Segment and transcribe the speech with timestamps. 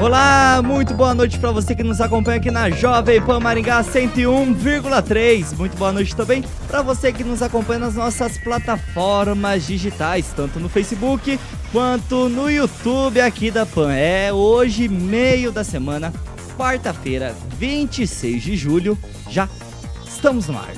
[0.00, 5.56] Olá, muito boa noite para você que nos acompanha aqui na Jovem Pan Maringá 101,3.
[5.56, 10.68] Muito boa noite também para você que nos acompanha nas nossas plataformas digitais, tanto no
[10.68, 11.38] Facebook
[11.72, 13.92] quanto no YouTube aqui da Pan.
[13.92, 16.12] É hoje, meio da semana,
[16.56, 18.96] quarta-feira, 26 de julho.
[19.28, 19.48] Já
[20.06, 20.74] estamos no ar.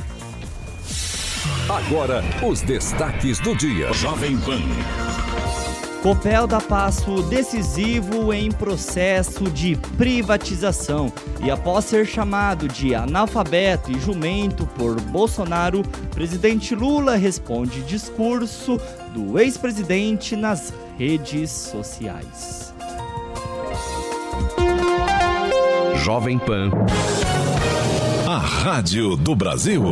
[1.69, 3.93] Agora, os destaques do dia.
[3.93, 4.61] Jovem Pan.
[6.03, 14.01] Copel dá passo decisivo em processo de privatização e após ser chamado de analfabeto e
[14.01, 15.83] jumento por Bolsonaro,
[16.15, 18.81] presidente Lula responde discurso
[19.13, 22.73] do ex-presidente nas redes sociais.
[25.97, 26.71] Jovem Pan.
[28.27, 29.85] A rádio do Brasil.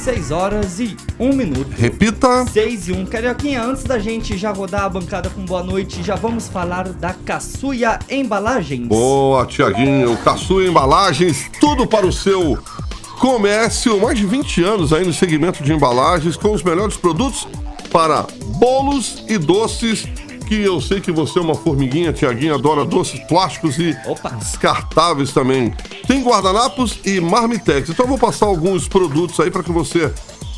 [0.00, 1.68] 6 horas e 1 minuto.
[1.76, 2.46] Repita.
[2.46, 3.06] 6 e 1.
[3.06, 7.12] Carioquinha, antes da gente já rodar a bancada com boa noite, já vamos falar da
[7.12, 8.88] Caçuia Embalagens.
[8.88, 10.16] Boa, Tiaguinho.
[10.24, 12.58] Caçu Embalagens, tudo para o seu
[13.18, 14.00] comércio.
[14.00, 17.46] Mais de 20 anos aí no segmento de embalagens, com os melhores produtos
[17.92, 18.26] para
[18.58, 20.08] bolos e doces.
[20.50, 24.30] Que eu sei que você é uma formiguinha, Tiaguinho, adora doces plásticos e Opa.
[24.30, 25.72] descartáveis também.
[26.08, 27.88] Tem guardanapos e marmitex.
[27.88, 30.12] Então eu vou passar alguns produtos aí para que você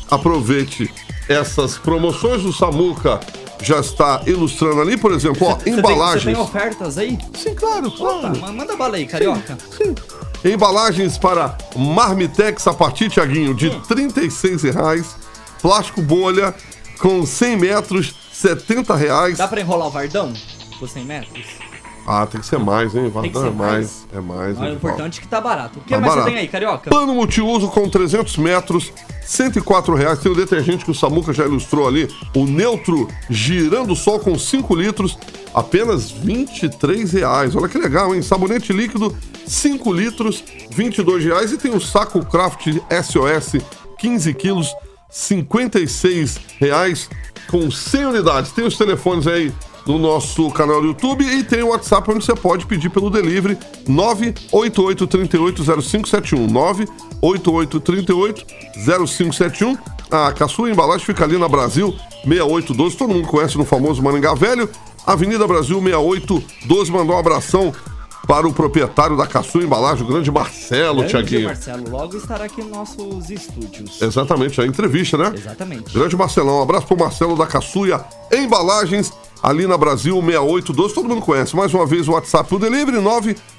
[0.09, 0.91] aproveite
[1.29, 2.43] essas promoções.
[2.43, 3.19] O Samuca
[3.61, 6.23] já está ilustrando ali, por exemplo, ó, tem- embalagens.
[6.23, 7.19] Você tem ofertas aí?
[7.37, 7.97] Sim, claro, Opa,
[8.31, 8.53] claro.
[8.55, 9.55] manda bala aí, carioca.
[9.77, 9.93] Sim.
[10.43, 15.15] Embalagens para Marmitex a partir, Tiaguinho, de 36 reais.
[15.61, 16.51] Plástico bolha
[16.97, 19.37] com 100 metros, 70 reais.
[19.37, 20.33] Dá pra enrolar o Vardão?
[20.77, 21.45] Por 100 metros?
[22.05, 23.03] Ah, tem que ser mais, hein?
[23.03, 24.05] Tem Vardão é mais.
[24.13, 24.57] É mais.
[24.57, 25.79] Mas o hein, importante é que tá barato.
[25.79, 26.27] O que Tá mais barato.
[26.27, 26.89] você tem aí, carioca?
[26.89, 28.91] Pano multiuso com 300 metros,
[29.25, 30.19] 104 reais.
[30.19, 32.13] Tem o detergente que o Samuca já ilustrou ali.
[32.35, 35.17] O Neutro Girando Sol com 5 litros,
[35.53, 37.55] apenas 23 reais.
[37.55, 38.21] Olha que legal, hein?
[38.21, 39.15] Sabonete líquido,
[39.47, 41.53] 5 litros, 22 reais.
[41.53, 43.63] E tem o saco Craft SOS,
[43.99, 44.75] 15 quilos,
[45.09, 47.09] 56 reais
[47.53, 48.51] com 100 unidades.
[48.51, 49.53] Tem os telefones aí
[49.85, 53.55] no nosso canal do YouTube e tem o WhatsApp onde você pode pedir pelo delivery
[53.87, 56.87] 988380571
[57.21, 59.77] 988380571
[60.09, 61.93] a Caçua Embalagem fica ali na Brasil
[62.23, 64.67] 6812, todo mundo conhece no famoso Maringá Velho.
[65.05, 67.71] Avenida Brasil 6812, mandou um abração
[68.27, 71.47] para o proprietário da Caçua Embalagem, o grande Marcelo, Grande Tiaguinho.
[71.47, 74.01] Marcelo, logo estará aqui nos nossos estúdios.
[74.01, 75.33] Exatamente, a entrevista, né?
[75.35, 75.93] Exatamente.
[75.93, 77.99] Grande Marcelão, um abraço pro Marcelo da Caçuia
[78.31, 79.11] Embalagens,
[79.41, 81.53] ali na Brasil 6812, todo mundo conhece.
[81.55, 82.97] Mais uma vez o WhatsApp, o delivery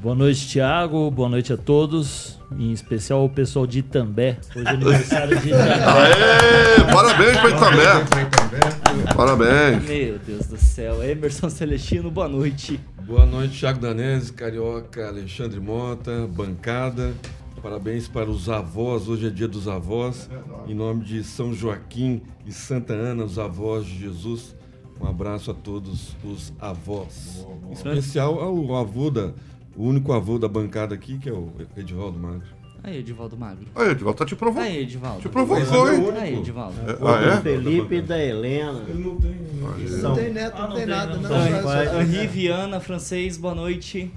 [0.00, 1.10] Boa noite, Thiago.
[1.10, 2.38] Boa noite a todos.
[2.56, 4.38] Em especial o pessoal de Itambé.
[4.54, 5.74] Hoje é aniversário de Itambé.
[5.84, 9.14] Aê, parabéns pra Itamé.
[9.16, 9.82] Parabéns.
[9.82, 11.02] Meu Deus do céu.
[11.02, 12.78] Emerson Celestino, boa noite.
[13.04, 17.12] Boa noite, Thiago Danese, Carioca, Alexandre Mota, bancada.
[17.60, 20.30] Parabéns para os avós, hoje é dia dos avós.
[20.68, 24.54] Em nome de São Joaquim e Santa Ana, os avós de Jesus.
[25.00, 27.44] Um abraço a todos os avós.
[27.68, 29.32] Em especial ao avô da,
[29.78, 32.42] o único avô da bancada aqui, que é o Edivaldo Magro.
[32.82, 33.66] Aí, Edivaldo Magro.
[33.74, 34.66] Aí, Edivaldo, tá te provocando.
[34.66, 35.20] Aí, Edivaldo.
[35.20, 36.12] Te provocou, hein?
[36.20, 36.74] Aí, Edivaldo.
[37.00, 37.40] Ah, é?
[37.40, 38.72] Felipe e da Helena.
[38.72, 39.16] Não
[40.14, 41.28] tem neto, não, tem nada, não.
[41.28, 41.86] tem só- pai.
[41.88, 44.12] só- Henri Viana, francês, boa noite.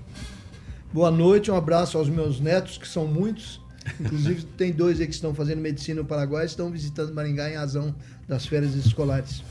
[0.94, 3.62] Boa noite, um abraço aos meus netos, que são muitos.
[4.00, 7.94] Inclusive, tem dois aí que estão fazendo medicina no Paraguai, estão visitando Maringá em razão
[8.28, 9.44] das férias escolares.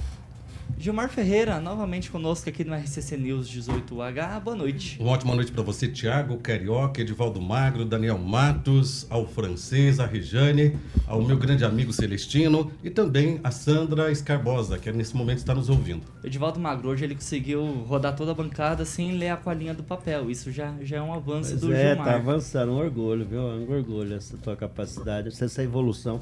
[0.79, 4.41] Gilmar Ferreira, novamente conosco aqui no RCC News 18H.
[4.41, 4.99] Boa noite.
[4.99, 10.77] Uma ótima noite para você, Tiago, Carioca, Edivaldo Magro, Daniel Matos, ao francês, a Rejane,
[11.07, 15.69] ao meu grande amigo Celestino e também a Sandra Escarbosa, que nesse momento está nos
[15.69, 16.03] ouvindo.
[16.25, 20.31] Edivaldo Magro, hoje ele conseguiu rodar toda a bancada sem ler a colinha do papel.
[20.31, 22.07] Isso já, já é um avanço Pois do é, Gilmar.
[22.07, 23.41] tá avançando, um orgulho, viu?
[23.41, 26.21] Um orgulho essa tua capacidade, essa evolução.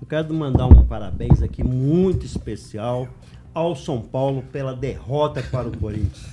[0.00, 3.08] Eu quero mandar um parabéns aqui muito especial
[3.54, 6.32] ao São Paulo pela derrota para o Corinthians.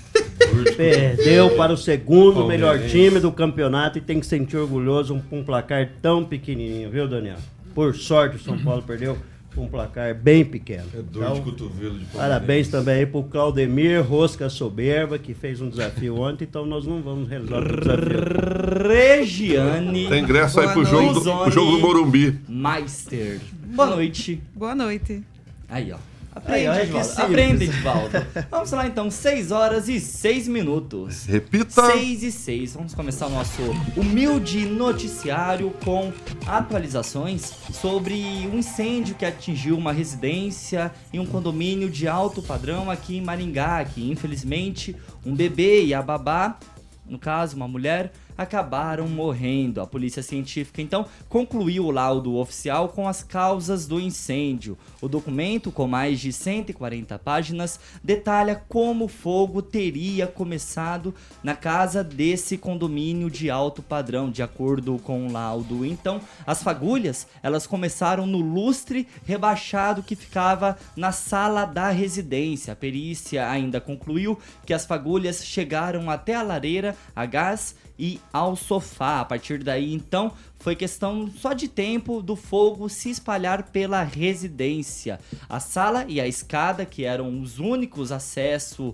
[0.75, 5.43] Perdeu para o segundo melhor time do campeonato e tem que sentir orgulhoso um, um
[5.43, 7.37] placar tão pequenininho, viu, Daniel?
[7.75, 9.17] Por sorte, o São Paulo perdeu
[9.55, 10.85] com um placar bem pequeno.
[10.93, 15.59] É dor de Então, cotovelo de Parabéns também aí pro Claudemir Rosca Soberba, que fez
[15.61, 18.87] um desafio ontem, então nós não vamos realizar o desafio.
[18.87, 22.39] Regiane Tem ingresso aí pro jogo, do, pro jogo do Morumbi.
[22.47, 23.39] Meister.
[23.75, 24.41] Boa noite.
[24.55, 25.21] Boa noite.
[25.67, 25.97] Aí, ó.
[26.39, 27.19] Aprende, Aí, é simples.
[27.19, 28.25] Aprende, Edivaldo.
[28.49, 31.25] Vamos lá então, 6 horas e 6 minutos.
[31.25, 31.91] Repita.
[31.91, 32.73] 6 e 6.
[32.75, 33.61] Vamos começar o nosso
[33.97, 36.13] humilde noticiário com
[36.47, 43.17] atualizações sobre um incêndio que atingiu uma residência em um condomínio de alto padrão aqui
[43.17, 44.95] em Maringá, que infelizmente
[45.25, 46.57] um bebê e a babá,
[47.05, 49.81] no caso uma mulher, acabaram morrendo.
[49.81, 54.77] A polícia científica então concluiu o laudo oficial com as causas do incêndio.
[55.01, 61.13] O documento, com mais de 140 páginas, detalha como o fogo teria começado
[61.43, 65.85] na casa desse condomínio de alto padrão, de acordo com o laudo.
[65.85, 72.71] Então, as fagulhas, elas começaram no lustre rebaixado que ficava na sala da residência.
[72.71, 78.55] A perícia ainda concluiu que as fagulhas chegaram até a lareira a gás e ao
[78.55, 79.19] sofá.
[79.19, 85.19] A partir daí, então, foi questão só de tempo do fogo se espalhar pela residência.
[85.49, 88.93] A sala e a escada, que eram os únicos acessos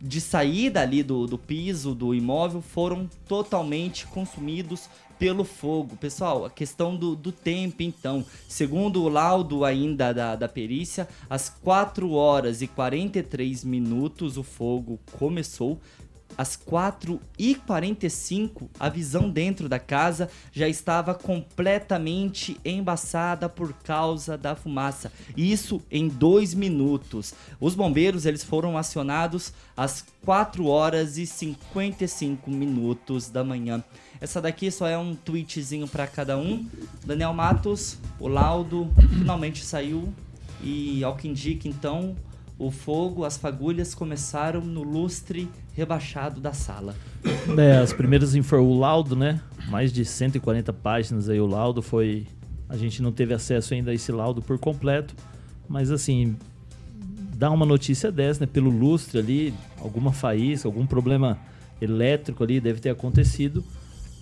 [0.00, 4.88] de saída ali do, do piso do imóvel, foram totalmente consumidos
[5.18, 5.96] pelo fogo.
[5.96, 8.24] Pessoal, a questão do, do tempo, então.
[8.48, 14.98] Segundo o laudo ainda da, da perícia, às 4 horas e 43 minutos o fogo
[15.12, 15.80] começou.
[16.36, 24.36] Às 4 e 45 a visão dentro da casa já estava completamente embaçada por causa
[24.36, 25.10] da fumaça.
[25.36, 27.34] Isso em dois minutos.
[27.58, 33.82] Os bombeiros eles foram acionados às 4 horas e 55 minutos da manhã.
[34.20, 36.66] Essa daqui só é um tweetzinho para cada um.
[37.04, 40.12] Daniel Matos, o laudo finalmente saiu
[40.62, 42.16] e ao que indica então
[42.58, 46.96] o fogo, as fagulhas começaram no lustre rebaixado da sala.
[47.58, 49.40] É, as primeiras info, o laudo, né?
[49.68, 52.26] Mais de 140 páginas aí o laudo foi.
[52.66, 55.14] A gente não teve acesso ainda a esse laudo por completo,
[55.68, 56.34] mas assim,
[57.34, 58.46] dá uma notícia dessa, né?
[58.50, 61.38] Pelo lustre ali, alguma faísca, algum problema
[61.80, 63.62] elétrico ali deve ter acontecido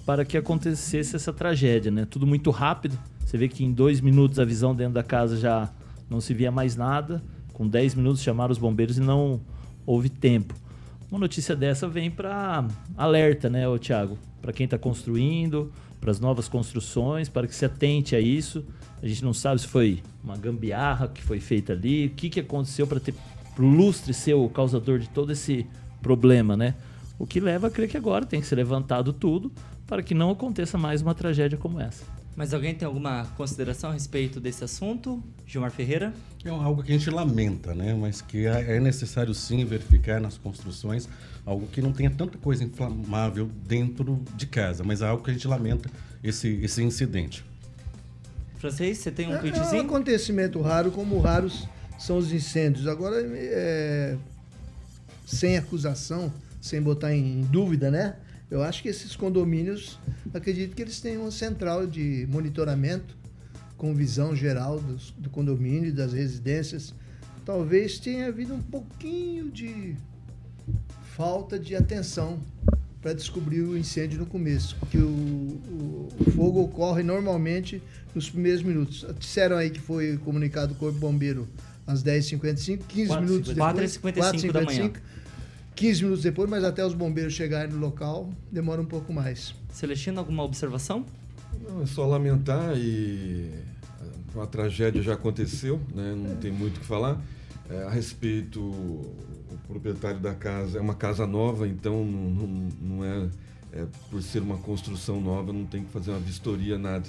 [0.05, 2.05] para que acontecesse essa tragédia, né?
[2.05, 2.99] Tudo muito rápido.
[3.25, 5.71] Você vê que em dois minutos a visão dentro da casa já
[6.11, 7.23] não se via mais nada.
[7.53, 9.41] Com 10 minutos chamaram os bombeiros e não
[9.87, 10.64] houve tempo.
[11.15, 12.67] Uma notícia dessa vem para
[12.97, 14.19] alerta, né, ô Thiago?
[14.43, 18.65] Para quem está construindo, para as novas construções, para que se atente a isso.
[19.01, 22.41] A gente não sabe se foi uma gambiarra que foi feita ali, o que, que
[22.41, 23.15] aconteceu para ter
[23.55, 25.65] pro lustre ser o causador de todo esse
[26.03, 26.75] problema, né?
[27.17, 29.53] O que leva a crer que agora tem que ser levantado tudo
[29.87, 32.05] para que não aconteça mais uma tragédia como essa.
[32.37, 35.23] Mas alguém tem alguma consideração a respeito desse assunto?
[35.47, 36.13] Gilmar Ferreira?
[36.45, 37.95] É algo que a gente lamenta, né?
[37.95, 41.09] Mas que é é necessário sim verificar nas construções
[41.47, 45.33] algo que não tenha tanta coisa inflamável dentro de casa, mas é algo que a
[45.35, 45.89] gente lamenta
[46.23, 47.45] esse, esse incidente.
[48.59, 49.83] Francês, você tem um É, é um tweetzinho?
[49.83, 52.87] acontecimento raro, como raros são os incêndios.
[52.89, 54.17] Agora, é,
[55.27, 58.17] sem acusação, sem botar em dúvida, né?
[58.55, 59.99] Eu acho que esses condomínios,
[60.33, 63.17] acredito que eles têm uma central de monitoramento
[63.77, 66.95] com visão geral dos- do condomínio e das residências.
[67.45, 69.97] Talvez tenha havido um pouquinho de
[71.17, 72.39] falta de atenção
[73.03, 77.83] para descobrir o incêndio no começo, porque o, o- o fogo ocorre normalmente
[78.15, 79.05] nos primeiros minutos.
[79.19, 81.49] Disseram aí que foi comunicado o Corpo Bombeiro
[81.85, 83.99] às 10h55, 15 Quatro e minutos cinquenta- depois.
[83.99, 84.93] 4h55 da manhã.
[85.75, 89.55] 15 minutos depois, mas até os bombeiros chegarem no local demora um pouco mais.
[89.73, 91.05] Celestino, alguma observação?
[91.69, 93.51] Não, é só lamentar e
[94.41, 96.15] a tragédia já aconteceu, né?
[96.17, 97.21] não tem muito o que falar.
[97.71, 99.17] É, a respeito, o
[99.67, 103.29] proprietário da casa é uma casa nova, então não, não- não é,
[103.73, 107.09] é, por ser uma construção nova, não tem que fazer uma vistoria, nada.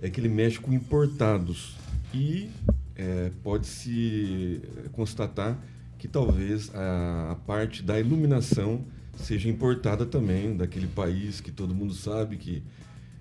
[0.00, 1.74] É que ele mexe com importados
[2.14, 2.48] e
[2.94, 4.60] é, pode-se
[4.92, 5.58] constatar
[5.98, 8.84] que talvez a, a parte da iluminação
[9.16, 12.62] seja importada também daquele país que todo mundo sabe que,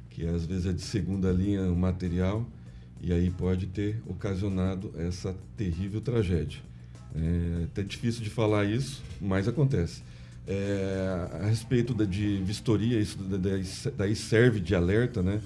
[0.10, 2.46] que às vezes é de segunda linha o material
[3.02, 6.60] e aí pode ter ocasionado essa terrível tragédia.
[7.16, 10.02] É até difícil de falar isso, mas acontece.
[10.48, 13.18] É, a respeito da, de vistoria, isso
[13.98, 15.42] daí serve de alerta, né?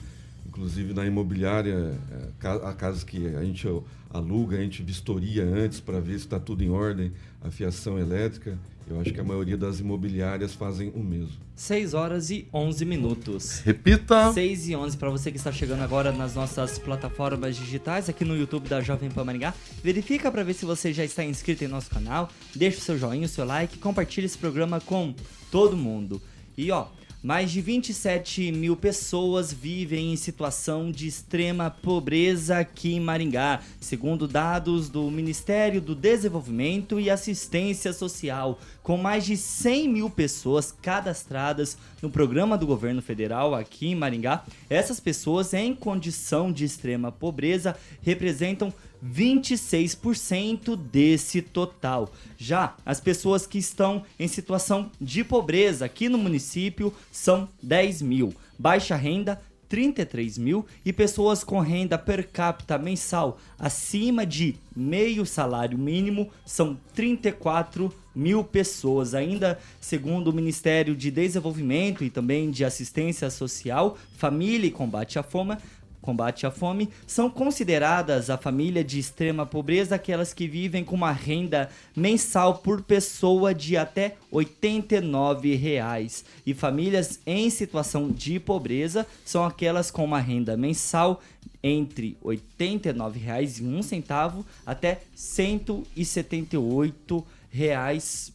[0.52, 3.66] Inclusive na imobiliária, é, a casa que a gente
[4.10, 8.60] aluga, a gente vistoria antes para ver se está tudo em ordem, a fiação elétrica.
[8.86, 11.38] Eu acho que a maioria das imobiliárias fazem o mesmo.
[11.56, 13.60] 6 horas e 11 minutos.
[13.60, 14.34] Repita!
[14.34, 18.36] 6 e 11 para você que está chegando agora nas nossas plataformas digitais, aqui no
[18.36, 19.54] YouTube da Jovem Pan Maringá.
[19.82, 22.30] Verifica para ver se você já está inscrito em nosso canal.
[22.54, 25.16] Deixa o seu joinha, o seu like, compartilhe esse programa com
[25.50, 26.22] todo mundo.
[26.58, 26.88] E ó,
[27.24, 34.28] mais de 27 mil pessoas vivem em situação de extrema pobreza aqui em Maringá, segundo
[34.28, 38.60] dados do Ministério do Desenvolvimento e Assistência Social.
[38.82, 44.44] Com mais de 100 mil pessoas cadastradas no programa do governo federal aqui em Maringá,
[44.68, 48.74] essas pessoas em condição de extrema pobreza representam
[49.06, 52.12] 26% desse total.
[52.38, 58.34] Já as pessoas que estão em situação de pobreza aqui no município são 10 mil.
[58.58, 59.42] Baixa renda,
[59.72, 66.78] 33 mil e pessoas com renda per capita mensal acima de meio salário mínimo são
[66.94, 69.14] 34 mil pessoas.
[69.14, 75.24] Ainda segundo o Ministério de Desenvolvimento e também de Assistência Social, Família e Combate à
[75.24, 75.56] Fome,
[76.02, 81.12] combate à fome, são consideradas a família de extrema pobreza aquelas que vivem com uma
[81.12, 86.26] renda mensal por pessoa de até 89 reais.
[86.46, 91.22] E famílias em situação de pobreza são aquelas com uma renda mensal
[91.64, 98.34] entre R$ 89,01 até 178 reais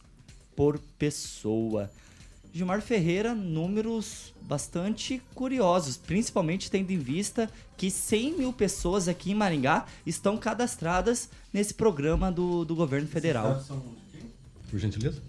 [0.55, 1.91] por pessoa.
[2.57, 7.47] Gilmar Ferreira, números bastante curiosos, principalmente tendo em vista
[7.77, 13.63] que 100 mil pessoas aqui em Maringá estão cadastradas nesse programa do, do governo federal.
[14.71, 15.21] Por gentileza?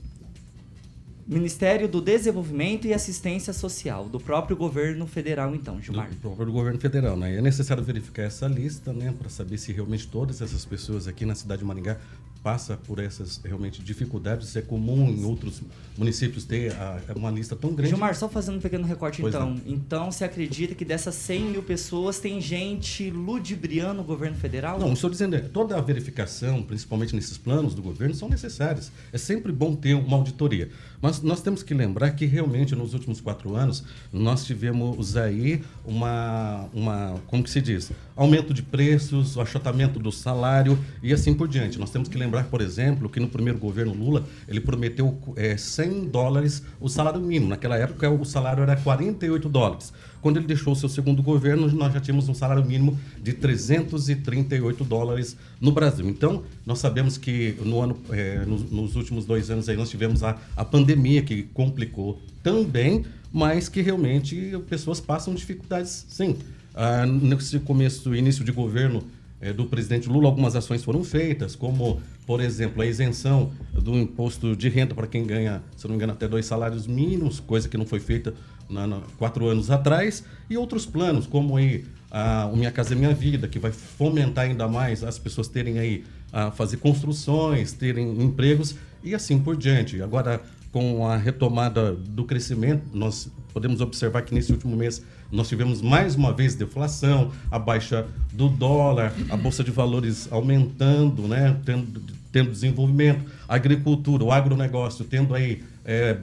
[1.27, 6.09] Ministério do Desenvolvimento e Assistência Social, do próprio governo federal, então, Gilmar.
[6.09, 7.37] Do próprio governo federal, né?
[7.37, 11.35] É necessário verificar essa lista, né, para saber se realmente todas essas pessoas aqui na
[11.35, 11.99] cidade de Maringá
[12.49, 14.49] passa por essas realmente dificuldades.
[14.49, 15.61] Isso é comum em outros
[15.99, 17.91] municípios ter a, uma lista tão grande.
[17.91, 19.51] Gilmar, só fazendo um pequeno recorte Pois então.
[19.51, 19.61] não.
[19.67, 24.79] Então, você acredita que dessas 100 mil pessoas tem gente ludibriando o governo federal?
[24.79, 28.91] Não, estou dizendo, é, toda a verificação, principalmente nesses planos do governo, são necessárias.
[29.13, 30.71] É sempre bom ter uma auditoria.
[31.01, 36.67] Mas nós temos que lembrar que realmente nos últimos quatro anos nós tivemos aí uma,
[36.73, 41.47] uma como que se diz, aumento de preços, o achatamento do salário e assim por
[41.47, 41.79] diante.
[41.79, 46.07] Nós temos que lembrar, por exemplo, que no primeiro governo Lula ele prometeu é, 100
[46.07, 47.49] dólares o salário mínimo.
[47.49, 49.93] Naquela época o salário era 48 dólares.
[50.21, 54.85] Quando ele deixou o seu segundo governo, nós já tínhamos um salário mínimo de 338
[54.85, 56.09] dólares no Brasil.
[56.09, 60.23] Então, nós sabemos que no ano, eh, nos, nos últimos dois anos aí nós tivemos
[60.23, 66.37] a, a pandemia que complicou também, mas que realmente pessoas passam dificuldades, sim.
[66.75, 69.03] Ah, nesse começo, início de governo
[69.41, 74.55] eh, do presidente Lula, algumas ações foram feitas, como, por exemplo, a isenção do imposto
[74.55, 77.77] de renda para quem ganha, se não me engano, até dois salários mínimos, coisa que
[77.77, 78.33] não foi feita
[78.69, 82.97] na, na- quatro anos atrás, e outros planos, como aí a, o Minha Casa é
[82.97, 88.23] Minha Vida, que vai fomentar ainda mais as pessoas terem aí a fazer construções, terem
[88.23, 90.03] empregos e assim por diante.
[90.03, 90.41] Agora,
[90.73, 96.15] com a retomada do crescimento, nós podemos observar que nesse último mês nós tivemos mais
[96.15, 102.51] uma vez deflação, a baixa do dólar, a bolsa de valores aumentando, né, tendo, tendo
[102.51, 106.19] desenvolvimento, a agricultura, o agronegócio tendo aí é,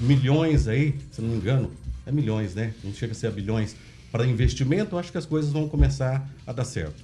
[0.00, 1.70] milhões aí, se não me engano,
[2.04, 2.74] é milhões, né?
[2.82, 3.76] Não chega a ser a bilhões
[4.10, 4.96] para investimento.
[4.96, 7.00] Eu acho que as coisas vão começar a dar certo.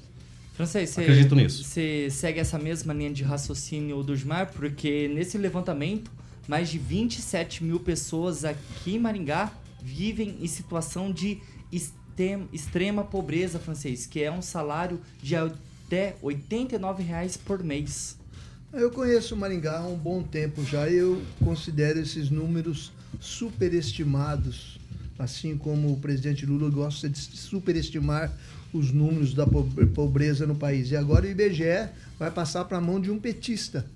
[0.54, 1.62] Francês, você, Acredito nisso.
[1.62, 4.52] você segue essa mesma linha de raciocínio do Gilmar?
[4.52, 6.10] Porque nesse levantamento,
[6.48, 11.38] mais de 27 mil pessoas aqui em Maringá vivem em situação de
[11.70, 18.16] extrema, extrema pobreza, Francês, que é um salário de até 89 reais por mês.
[18.76, 24.78] Eu conheço Maringá há um bom tempo já e eu considero esses números superestimados.
[25.16, 28.32] Assim como o presidente Lula gosta de superestimar
[28.72, 29.62] os números da po-
[29.94, 30.90] pobreza no país.
[30.90, 31.88] E agora o IBGE
[32.18, 33.86] vai passar para a mão de um petista.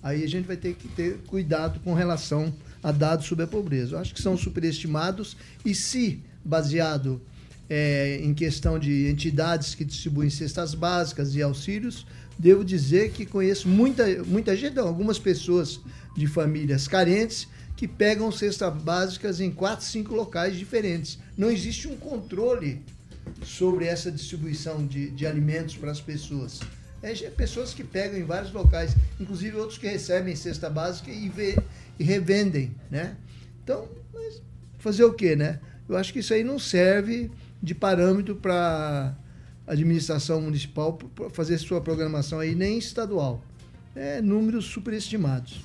[0.00, 3.96] Aí a gente vai ter que ter cuidado com relação a dados sobre a pobreza.
[3.96, 7.20] Eu acho que são superestimados e se baseado
[7.68, 12.06] é, em questão de entidades que distribuem cestas básicas e auxílios,
[12.40, 15.78] devo dizer que conheço muita, muita gente, algumas pessoas
[16.16, 21.18] de famílias carentes que pegam cestas básicas em quatro, cinco locais diferentes.
[21.36, 22.82] Não existe um controle
[23.44, 26.60] sobre essa distribuição de, de alimentos para as pessoas.
[27.02, 31.28] É é pessoas que pegam em vários locais, inclusive outros que recebem cesta básica e,
[31.28, 31.58] vê,
[31.98, 33.16] e revendem, né?
[33.62, 33.86] Então,
[34.78, 35.60] fazer o quê, né?
[35.86, 37.30] Eu acho que isso aí não serve
[37.62, 39.14] de parâmetro para
[39.72, 40.98] administração municipal
[41.32, 43.42] fazer sua programação aí, nem estadual.
[43.94, 45.60] É números superestimados.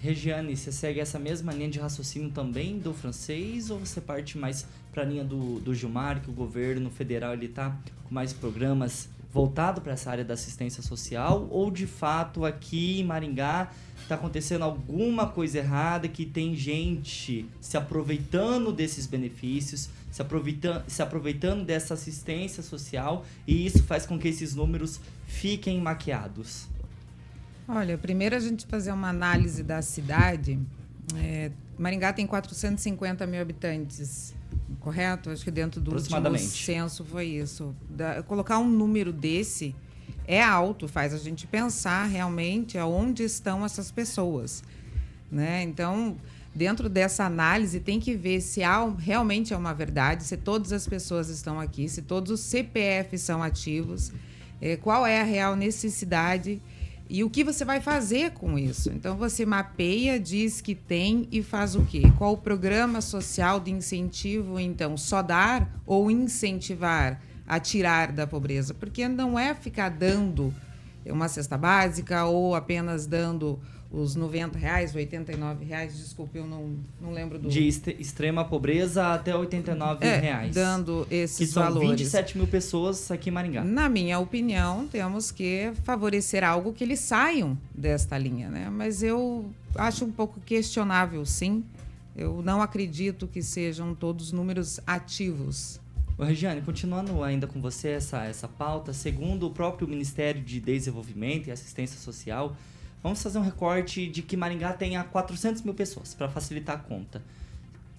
[0.00, 4.64] Regiane, você segue essa mesma linha de raciocínio também do francês ou você parte mais
[4.92, 9.08] para a linha do, do Gilmar, que o governo federal ele tá com mais programas
[9.32, 13.70] voltado para essa área da assistência social ou de fato aqui em Maringá
[14.02, 21.02] está acontecendo alguma coisa errada que tem gente se aproveitando desses benefícios, se aproveitando, se
[21.02, 26.66] aproveitando dessa assistência social e isso faz com que esses números fiquem maquiados.
[27.68, 30.58] Olha, primeiro a gente fazer uma análise da cidade.
[31.14, 34.34] É, Maringá tem 450 mil habitantes,
[34.80, 35.30] correto?
[35.30, 36.16] Acho que dentro do último
[36.64, 37.74] censo foi isso.
[37.88, 39.74] Da- colocar um número desse
[40.26, 44.62] é alto, faz a gente pensar realmente aonde estão essas pessoas.
[45.30, 45.62] Né?
[45.62, 46.16] Então,
[46.54, 50.86] dentro dessa análise, tem que ver se há, realmente é uma verdade, se todas as
[50.86, 54.12] pessoas estão aqui, se todos os CPFs são ativos,
[54.60, 56.60] eh, qual é a real necessidade
[57.08, 58.90] e o que você vai fazer com isso.
[58.90, 62.02] Então, você mapeia, diz que tem e faz o quê?
[62.18, 64.96] Qual o programa social de incentivo, então?
[64.96, 68.74] Só dar ou incentivar a tirar da pobreza?
[68.74, 70.54] Porque não é ficar dando
[71.06, 73.58] uma cesta básica ou apenas dando
[73.90, 77.48] os 90 reais, 89 reais, desculpe, eu não, não lembro do...
[77.48, 80.54] De este- extrema pobreza até 89 É, reais.
[80.54, 81.90] dando esses que são valores.
[81.90, 83.64] 27 mil pessoas aqui em Maringá.
[83.64, 88.68] Na minha opinião, temos que favorecer algo que eles saiam desta linha, né?
[88.70, 91.64] Mas eu acho um pouco questionável, sim.
[92.14, 95.80] Eu não acredito que sejam todos números ativos.
[96.18, 101.46] Ô, Regiane, continuando ainda com você essa, essa pauta, segundo o próprio Ministério de Desenvolvimento
[101.46, 102.56] e Assistência Social,
[103.02, 107.22] vamos fazer um recorte de que Maringá tenha 400 mil pessoas, para facilitar a conta,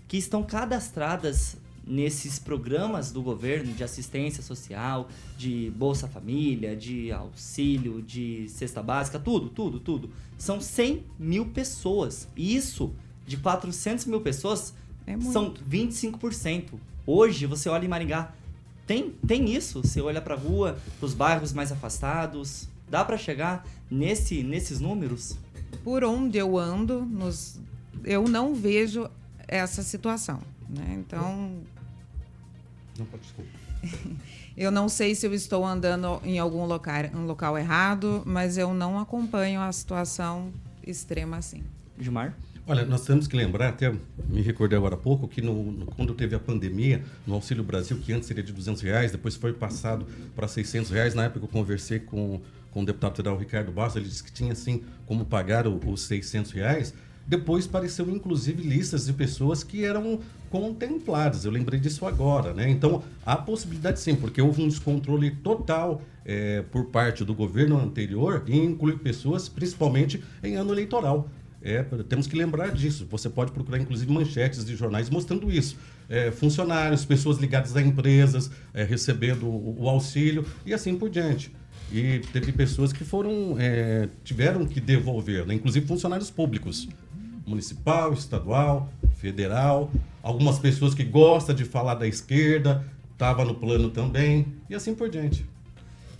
[0.07, 8.01] que estão cadastradas nesses programas do governo de assistência social, de Bolsa Família, de auxílio,
[8.01, 10.09] de cesta básica, tudo, tudo, tudo.
[10.37, 12.27] São 100 mil pessoas.
[12.35, 12.93] E isso,
[13.25, 14.73] de 400 mil pessoas,
[15.07, 16.73] É são 25%.
[17.07, 18.31] Hoje, você olha em Maringá,
[18.85, 19.81] tem, tem isso.
[19.81, 22.67] Você olha pra rua, pros bairros mais afastados.
[22.87, 25.35] Dá pra chegar nesse, nesses números?
[25.83, 27.59] Por onde eu ando, nos,
[28.03, 29.09] eu não vejo
[29.47, 30.39] essa situação.
[30.69, 30.97] Né?
[30.99, 31.57] Então,
[32.97, 33.49] Não, pode desculpa.
[34.57, 38.73] eu não sei se eu estou andando em algum local, um local errado, mas eu
[38.73, 40.51] não acompanho a situação
[40.85, 41.63] extrema assim.
[41.99, 42.35] Gilmar?
[42.67, 43.91] Olha, nós temos que lembrar, até
[44.27, 47.97] me recordei agora há pouco, que no, no- quando teve a pandemia, no Auxílio Brasil,
[47.97, 51.15] que antes seria de 200 reais, depois foi passado para 600 reais.
[51.15, 52.39] Na época eu conversei com,
[52.71, 56.01] com o deputado federal Ricardo Bastos, ele disse que tinha sim como pagar o- os
[56.03, 56.93] 600 reais.
[57.27, 61.45] Depois apareceu inclusive listas de pessoas que eram contempladas.
[61.45, 62.69] Eu lembrei disso agora, né?
[62.69, 68.43] Então há possibilidade sim, porque houve um descontrole total eh, por parte do governo anterior
[68.47, 71.29] em incluir pessoas, principalmente em ano eleitoral.
[71.61, 73.05] É, temos que lembrar disso.
[73.11, 75.75] Você pode procurar, inclusive, manchetes de jornais mostrando isso.
[76.07, 81.51] É, funcionários, pessoas ligadas a empresas, é, recebendo o, o auxílio e assim por diante.
[81.91, 85.55] E teve pessoas que foram, é, tiveram que devolver, né?
[85.55, 86.87] inclusive funcionários públicos,
[87.45, 89.91] municipal, estadual, federal.
[90.21, 95.09] Algumas pessoas que gostam de falar da esquerda, estava no plano também, e assim por
[95.09, 95.45] diante.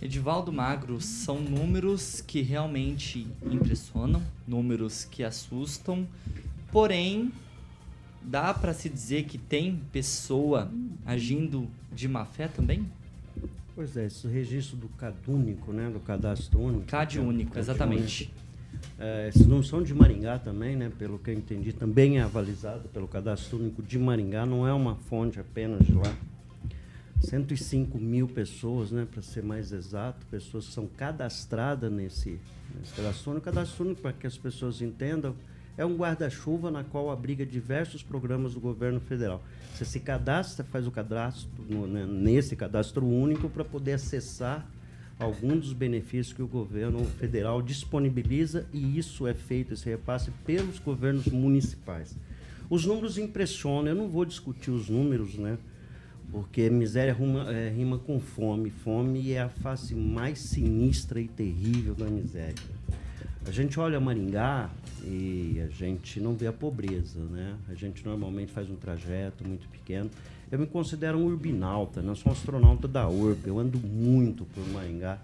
[0.02, 6.08] Edivaldo Magro, são números que realmente impressionam, números que assustam,
[6.72, 7.30] porém,
[8.22, 10.70] dá pra se dizer que tem pessoa
[11.06, 12.86] agindo de má fé também?
[13.80, 15.88] Pois é, esse registro do CadÚnico, né?
[15.88, 16.84] Do cadastro único.
[16.84, 18.30] CAD né, único, CAD exatamente.
[18.98, 20.92] É, esses números são de Maringá também, né?
[20.98, 24.96] Pelo que eu entendi, também é avalizado pelo cadastro único de Maringá, não é uma
[24.96, 26.14] fonte apenas de lá.
[27.22, 32.38] 105 mil pessoas, né, para ser mais exato, pessoas que são cadastradas nesse,
[32.78, 33.46] nesse cadastro único.
[33.46, 35.34] Cadastro único, para que as pessoas entendam,
[35.76, 39.42] é um guarda-chuva na qual abriga diversos programas do governo federal.
[39.74, 44.66] Você se cadastra, faz o cadastro no- né, nesse cadastro único para poder acessar
[45.18, 50.78] alguns dos benefícios que o governo federal disponibiliza e isso é feito, esse repasse, pelos
[50.78, 52.16] governos municipais.
[52.68, 55.58] Os números impressionam, eu não vou discutir os números, né?
[56.30, 58.70] Porque miséria rima, é, rima com fome.
[58.70, 62.54] Fome é a face mais sinistra e terrível da miséria.
[63.46, 64.68] A gente olha Maringá
[65.02, 67.56] e a gente não vê a pobreza, né?
[67.70, 70.10] A gente normalmente faz um trajeto muito pequeno.
[70.52, 72.10] Eu me considero um urbinauta, né?
[72.10, 73.48] Eu sou um astronauta da urbe.
[73.48, 75.18] Eu ando muito por Maringá,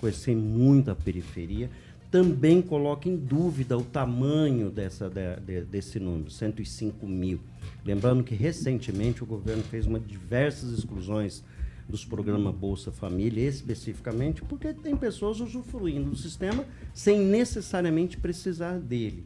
[0.00, 1.70] conheci muito a periferia.
[2.10, 7.38] Também coloca em dúvida o tamanho dessa, de, de, desse número, 105 mil.
[7.84, 11.44] Lembrando que recentemente o governo fez uma diversas exclusões
[11.88, 19.24] dos programas Bolsa Família, especificamente, porque tem pessoas usufruindo do sistema sem necessariamente precisar dele.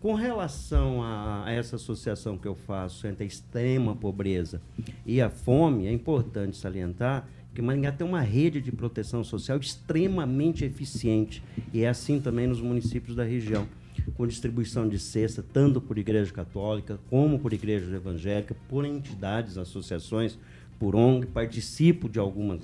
[0.00, 4.60] Com relação a, a essa associação que eu faço entre a extrema pobreza
[5.06, 10.64] e a fome, é importante salientar que Maringá tem uma rede de proteção social extremamente
[10.64, 13.66] eficiente e é assim também nos municípios da região,
[14.14, 20.38] com distribuição de cesta tanto por igreja católica como por igreja evangélica, por entidades, associações,
[20.78, 22.60] por ONG, participo de algumas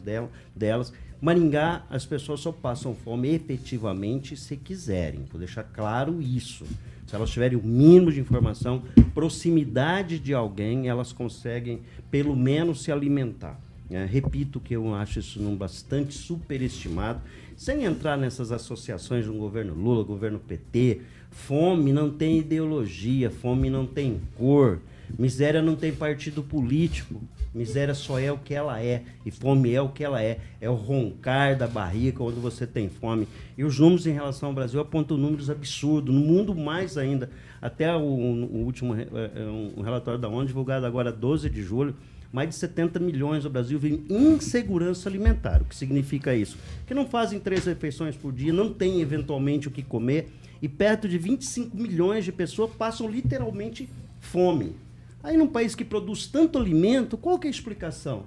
[0.55, 0.93] delas.
[1.21, 6.65] Maringá, as pessoas só passam fome efetivamente se quiserem, vou deixar claro isso.
[7.07, 12.93] Se elas tiverem o mínimo de informação, proximidade de alguém, elas conseguem pelo menos se
[12.93, 13.61] alimentar.
[13.91, 17.21] É, repito que eu acho isso num bastante superestimado,
[17.57, 21.01] sem entrar nessas associações do governo Lula, governo PT.
[21.31, 24.81] Fome não tem ideologia, fome não tem cor,
[25.19, 27.21] miséria não tem partido político.
[27.53, 30.39] Miséria só é o que ela é, e fome é o que ela é.
[30.61, 33.27] É o roncar da barriga quando você tem fome.
[33.59, 37.31] E os números em relação ao Brasil apontam números absurdos, no mundo mais ainda.
[37.61, 39.43] Até o, o último é, é,
[39.77, 41.95] um relatório da ONU, divulgado agora 12 de julho,
[42.33, 45.63] mais de 70 milhões do Brasil vivem em insegurança alimentar.
[45.63, 46.57] O que significa isso?
[46.87, 50.29] Que não fazem três refeições por dia, não têm eventualmente o que comer,
[50.63, 53.89] e perto de 25 milhões de pessoas passam literalmente
[54.21, 54.77] fome.
[55.23, 58.25] Aí num país que produz tanto alimento, qual que é a explicação?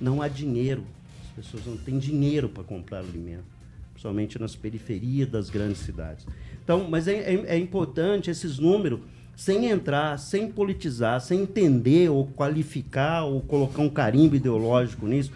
[0.00, 0.84] Não há dinheiro.
[1.22, 3.44] As pessoas não têm dinheiro para comprar alimento,
[3.92, 6.26] principalmente nas periferias das grandes cidades.
[6.62, 9.00] Então, mas é, é, é importante esses números
[9.34, 15.32] sem entrar, sem politizar, sem entender ou qualificar ou colocar um carimbo ideológico nisso,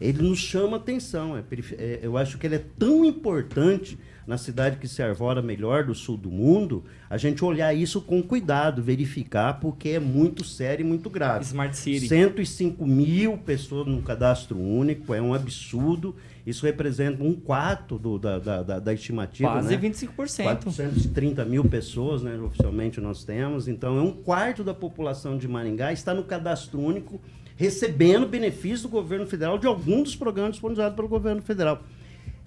[0.00, 1.36] ele nos chama atenção.
[1.36, 1.42] É,
[1.78, 5.94] é, eu acho que ele é tão importante na cidade que se arvora melhor do
[5.94, 10.86] sul do mundo, a gente olhar isso com cuidado, verificar, porque é muito sério e
[10.86, 11.44] muito grave.
[11.44, 12.08] Smart City.
[12.08, 16.16] 105 mil pessoas no cadastro único, é um absurdo.
[16.44, 19.50] Isso representa um quarto do, da, da, da, da estimativa.
[19.50, 19.90] Quase né?
[19.90, 20.16] 25%.
[20.16, 23.68] 430 mil pessoas, né, oficialmente nós temos.
[23.68, 27.20] Então, é um quarto da população de Maringá está no cadastro único,
[27.56, 31.82] recebendo benefício do governo federal de algum dos programas disponibilizados pelo governo federal.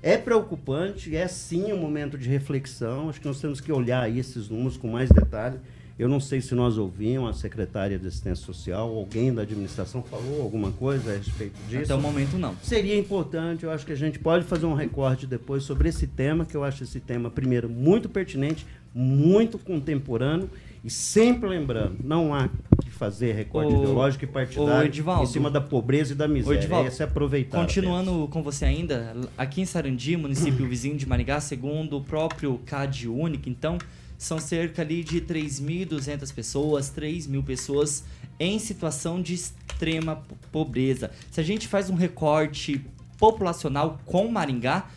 [0.01, 3.09] É preocupante, é sim um momento de reflexão.
[3.09, 5.59] Acho que nós temos que olhar aí esses números com mais detalhe.
[5.97, 10.41] Eu não sei se nós ouvimos a secretária de Assistência Social, alguém da administração falou
[10.41, 11.91] alguma coisa a respeito disso.
[11.91, 12.55] Até o momento, não.
[12.63, 16.45] Seria importante, eu acho que a gente pode fazer um recorte depois sobre esse tema,
[16.45, 20.49] que eu acho esse tema, primeiro, muito pertinente, muito contemporâneo
[20.83, 22.49] e sempre lembrando, não há
[22.81, 26.57] que fazer recorte o, ideológico e partidário Edivaldo, em cima da pobreza e da miséria.
[26.57, 27.57] Edivaldo, é aproveitar.
[27.59, 33.07] Continuando com você ainda, aqui em Sarandi, município vizinho de Maringá, segundo o próprio CAD
[33.07, 33.77] Único, então,
[34.17, 38.03] são cerca ali de 3.200 pessoas, 3 mil pessoas
[38.39, 41.11] em situação de extrema pobreza.
[41.31, 42.85] Se a gente faz um recorte
[43.17, 44.89] populacional com Maringá,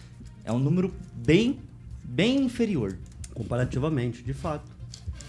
[0.44, 1.58] é um número bem,
[2.04, 2.96] bem inferior.
[3.34, 4.71] Comparativamente, de fato.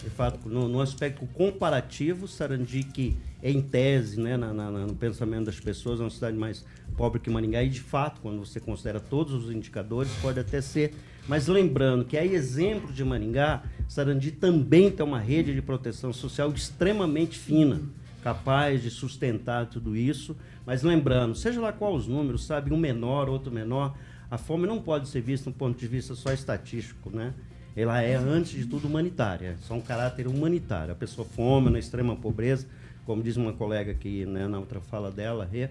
[0.03, 4.95] De fato, no, no aspecto comparativo, Sarandi, que é em tese, né, na, na, no
[4.95, 6.65] pensamento das pessoas, é uma cidade mais
[6.97, 10.93] pobre que Maringá, e de fato, quando você considera todos os indicadores, pode até ser.
[11.25, 16.51] Mas lembrando que, a exemplo de Maringá, Sarandi também tem uma rede de proteção social
[16.51, 17.81] extremamente fina,
[18.21, 20.35] capaz de sustentar tudo isso.
[20.65, 23.95] Mas lembrando, seja lá qual os números, sabe, um menor, outro menor,
[24.29, 27.33] a fome não pode ser vista do ponto de vista só estatístico, né?
[27.75, 30.91] Ela é, antes de tudo, humanitária, é só um caráter humanitário.
[30.91, 32.67] A pessoa fome, na extrema pobreza,
[33.05, 35.69] como diz uma colega aqui né, na outra fala dela, Rê,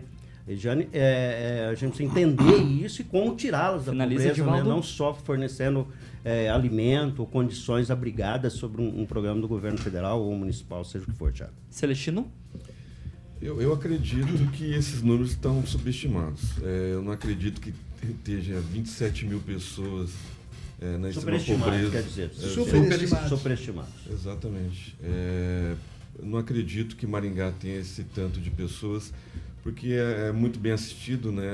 [0.48, 4.62] Jane, é, é, a gente precisa entender isso e como tirá-las da Finaliza, pobreza, né?
[4.62, 5.86] não só fornecendo
[6.24, 11.04] é, alimento ou condições abrigadas sobre um, um, programa do governo federal ou municipal, seja
[11.04, 11.52] o que for, Thiago.
[11.70, 12.30] Celestino?
[13.40, 16.58] Eu, eu acredito que esses números estão subestimados.
[16.62, 20.10] É, eu não acredito que esteja 27 mil pessoas
[20.82, 21.90] é, na extrema pobreza.
[21.90, 22.30] quer dizer.
[22.36, 23.28] É, Superestimados.
[23.28, 23.92] Superestimados.
[24.10, 24.96] Exatamente.
[25.02, 25.74] É,
[26.22, 29.12] não acredito que Maringá tenha esse tanto de pessoas
[29.62, 31.44] porque é, é muito bem assistido né,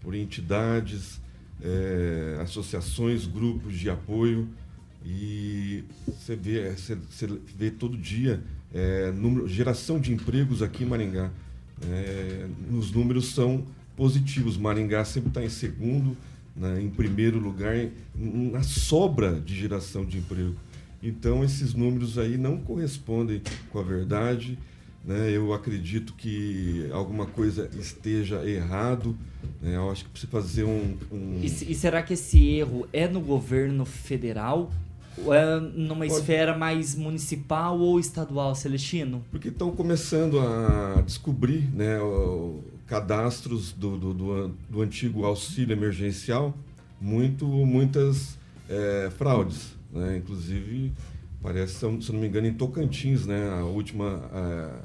[0.00, 1.20] por entidades,
[1.62, 4.48] é, associações, grupos de apoio
[5.04, 8.40] e você vê, você, você vê todo dia
[8.72, 11.30] é, número, geração de empregos aqui em Maringá.
[11.82, 13.64] é, os números são
[13.96, 14.56] positivos.
[14.56, 16.16] Maringá sempre está em segundo,
[16.60, 17.74] né, em primeiro lugar,
[18.14, 20.54] na sobra de geração de emprego.
[21.02, 24.58] Então, esses números aí não correspondem com a verdade.
[25.02, 25.30] Né?
[25.30, 29.16] Eu acredito que alguma coisa esteja errado.
[29.62, 29.76] Né?
[29.76, 33.20] Eu acho que precisa fazer um, um- E, e será que esse erro é no
[33.22, 34.70] governo federal?
[35.24, 39.22] Ou é numa Pode- esfera mais municipal ou estadual, Celestino?
[39.30, 42.60] Porque estão começando a descobrir né, o-
[42.90, 46.58] cadastros do, do, do do antigo auxílio emergencial,
[47.00, 48.36] muito, muitas
[48.68, 49.76] eh, fraudes.
[49.92, 50.16] Né?
[50.16, 50.92] Inclusive,
[51.40, 54.78] parece, se não me engano, em Tocantins, né, a última eh,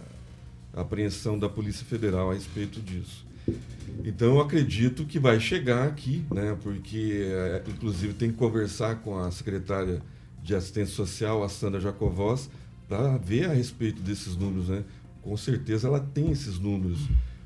[0.76, 3.26] apreensão da Polícia Federal a respeito disso.
[4.04, 9.18] Então, eu acredito que vai chegar aqui, né, porque, eh, inclusive, tem que conversar com
[9.18, 10.00] a secretária
[10.44, 12.52] de Assistência Social, a Sandra Jacovós,
[12.88, 14.70] para ver a respeito desses números.
[14.70, 14.84] Né?
[15.24, 17.00] Com certeza ela tem esses números.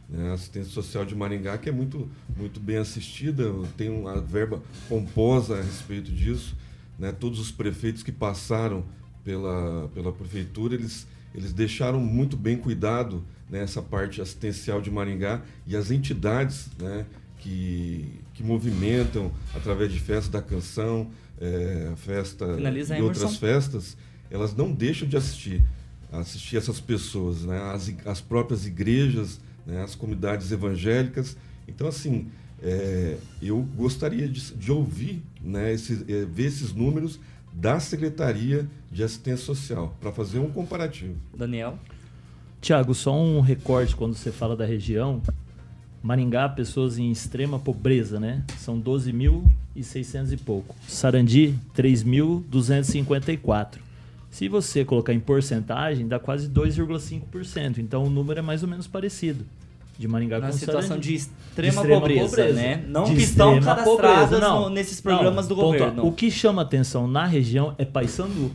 [0.10, 0.32] Né?
[0.32, 5.60] A assistência social de Maringá, que é muito, muito bem assistida, tem uma verba pomposa
[5.60, 6.56] a respeito disso.
[6.98, 7.12] Né?
[7.12, 8.84] Todos os prefeitos que passaram
[9.24, 15.76] pela, pela prefeitura, eles, eles deixaram muito bem cuidado nessa parte assistencial de Maringá e
[15.76, 17.06] as entidades né,
[17.38, 23.98] que, que movimentam através de festa da canção, eh, festa Finaliza e outras festas,
[24.30, 25.64] elas não deixam de assistir,
[26.12, 27.60] assistir essas pessoas, né?
[27.74, 29.84] as, as próprias igrejas, né?
[29.84, 31.38] as comunidades evangélicas.
[31.68, 32.28] Então, assim,
[32.62, 35.72] é, eu gostaria de, de ouvir, né?
[35.74, 37.20] esses- é, ver esses números
[37.54, 41.16] da Secretaria de Assistência Social, para fazer um comparativo.
[41.38, 41.78] Daniel?
[42.62, 45.22] Tiago, só um recorte quando você fala da região.
[46.02, 48.44] Maringá, pessoas em extrema pobreza, né?
[48.58, 50.76] São 12.600 e pouco.
[50.88, 53.78] Sarandi, 3.254.
[54.30, 57.80] Se você colocar em porcentagem, dá quase 2,5%.
[57.80, 59.46] Então o número é mais ou menos parecido.
[59.98, 61.10] De Maringá Na com situação Sarandi.
[61.10, 62.86] de extrema pobreza, né?
[62.88, 65.80] Não De que estão extrema cadastradas pobreza, no- nesses programas do ponto A.
[65.90, 66.06] governo.
[66.08, 68.50] O que chama atenção na região é Paysandu.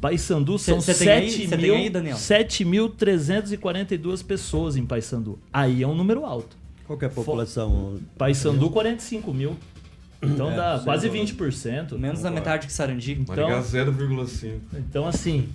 [0.00, 1.28] Paysandu são cê tem aí?
[1.30, 2.16] 7 Cê tem mil- aí, Daniel?
[2.16, 5.40] 7.342 pessoas em Paysandu.
[5.52, 6.56] Aí é um número alto.
[6.86, 7.98] Qual que é a população?
[8.16, 9.56] Paysandu, 45 mil.
[10.22, 11.14] Então É, dá quase bom.
[11.14, 11.98] 20%.
[11.98, 13.22] Menos da metade que Sarandi.
[13.26, 14.52] Maringá Então, 0,5.
[14.78, 15.48] então, assim,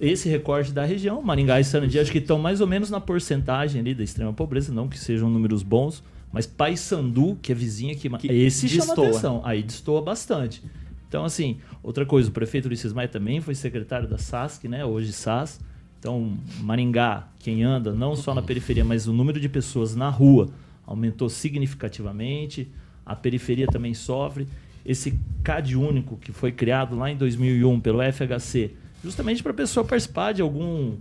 [0.00, 3.80] esse recorte da região, Maringá e Sarandi, acho que estão mais ou menos na porcentagem
[3.80, 6.02] ali da extrema pobreza, não que sejam números bons,
[6.32, 9.08] mas Paysandu, que é vizinha que, Que esse chama destoa.
[9.08, 10.62] atenção, aí destoa bastante.
[11.08, 15.12] Então, assim, outra coisa, o prefeito Ulisses Maia também foi secretário da SASC, né, hoje
[15.12, 15.60] SAS.
[16.00, 20.48] Então, Maringá, quem anda, não só na periferia, mas o número de pessoas na rua
[20.86, 22.68] aumentou significativamente,
[23.06, 24.48] a periferia também sofre.
[24.84, 29.86] Esse CAD único que foi criado lá em 2001 pelo FHC, justamente para a pessoa
[29.86, 30.96] participar de algum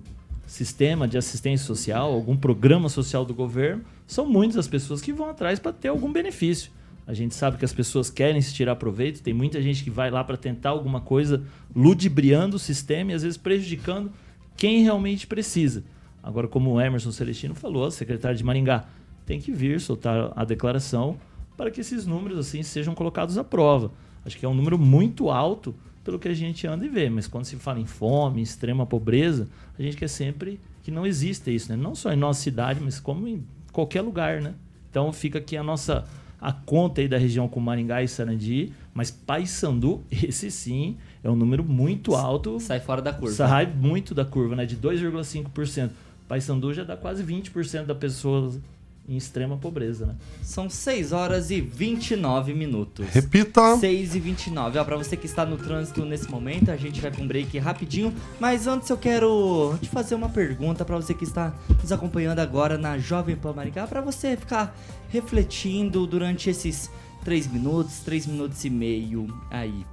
[0.45, 5.29] sistema de assistência social, algum programa social do governo, são muitas as pessoas que vão
[5.29, 6.71] atrás para ter algum benefício.
[7.07, 10.09] A gente sabe que as pessoas querem se tirar proveito, tem muita gente que vai
[10.09, 11.43] lá para tentar alguma coisa,
[11.75, 14.11] ludibriando o sistema e às vezes prejudicando
[14.57, 15.83] quem realmente precisa.
[16.23, 18.85] Agora, como o Emerson Celestino falou, secretário de Maringá,
[19.25, 21.17] tem que vir soltar a declaração
[21.55, 23.91] para que esses números assim sejam colocados à prova.
[24.25, 27.27] Acho que é um número muito alto pelo que a gente anda e vê, mas
[27.27, 31.71] quando se fala em fome, extrema pobreza, a gente quer sempre que não exista isso,
[31.71, 31.75] né?
[31.75, 34.53] Não só em nossa cidade, mas como em qualquer lugar, né?
[34.89, 36.05] Então fica aqui a nossa
[36.39, 41.35] a conta aí da região com Maringá e Sarandi, mas Paysandu, esse sim, é um
[41.35, 42.59] número muito alto.
[42.59, 43.33] Sai fora da curva.
[43.33, 44.65] Sai muito da curva, né?
[44.65, 45.89] De 2,5%.
[46.27, 48.59] Paysandu já dá quase 20% da pessoas
[49.07, 50.15] em extrema pobreza, né?
[50.41, 53.07] São 6 horas e 29 minutos.
[53.09, 53.77] Repita.
[53.77, 54.79] 6 e 29.
[54.79, 57.57] Ó, pra você que está no trânsito nesse momento, a gente vai pra um break
[57.59, 58.13] rapidinho.
[58.39, 62.77] Mas antes eu quero te fazer uma pergunta pra você que está nos acompanhando agora
[62.77, 64.75] na Jovem Pan Maringá, pra você ficar
[65.09, 66.89] refletindo durante esses
[67.23, 69.85] 3 minutos, 3 minutos e meio aí.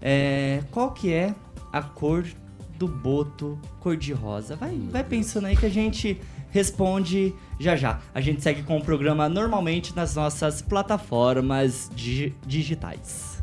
[0.00, 1.34] É, qual que é
[1.72, 2.24] a cor
[2.78, 4.56] do boto cor-de-rosa?
[4.56, 7.98] Vai, vai pensando aí que a gente responde já já.
[8.14, 13.42] A gente segue com o programa normalmente nas nossas plataformas digi- digitais.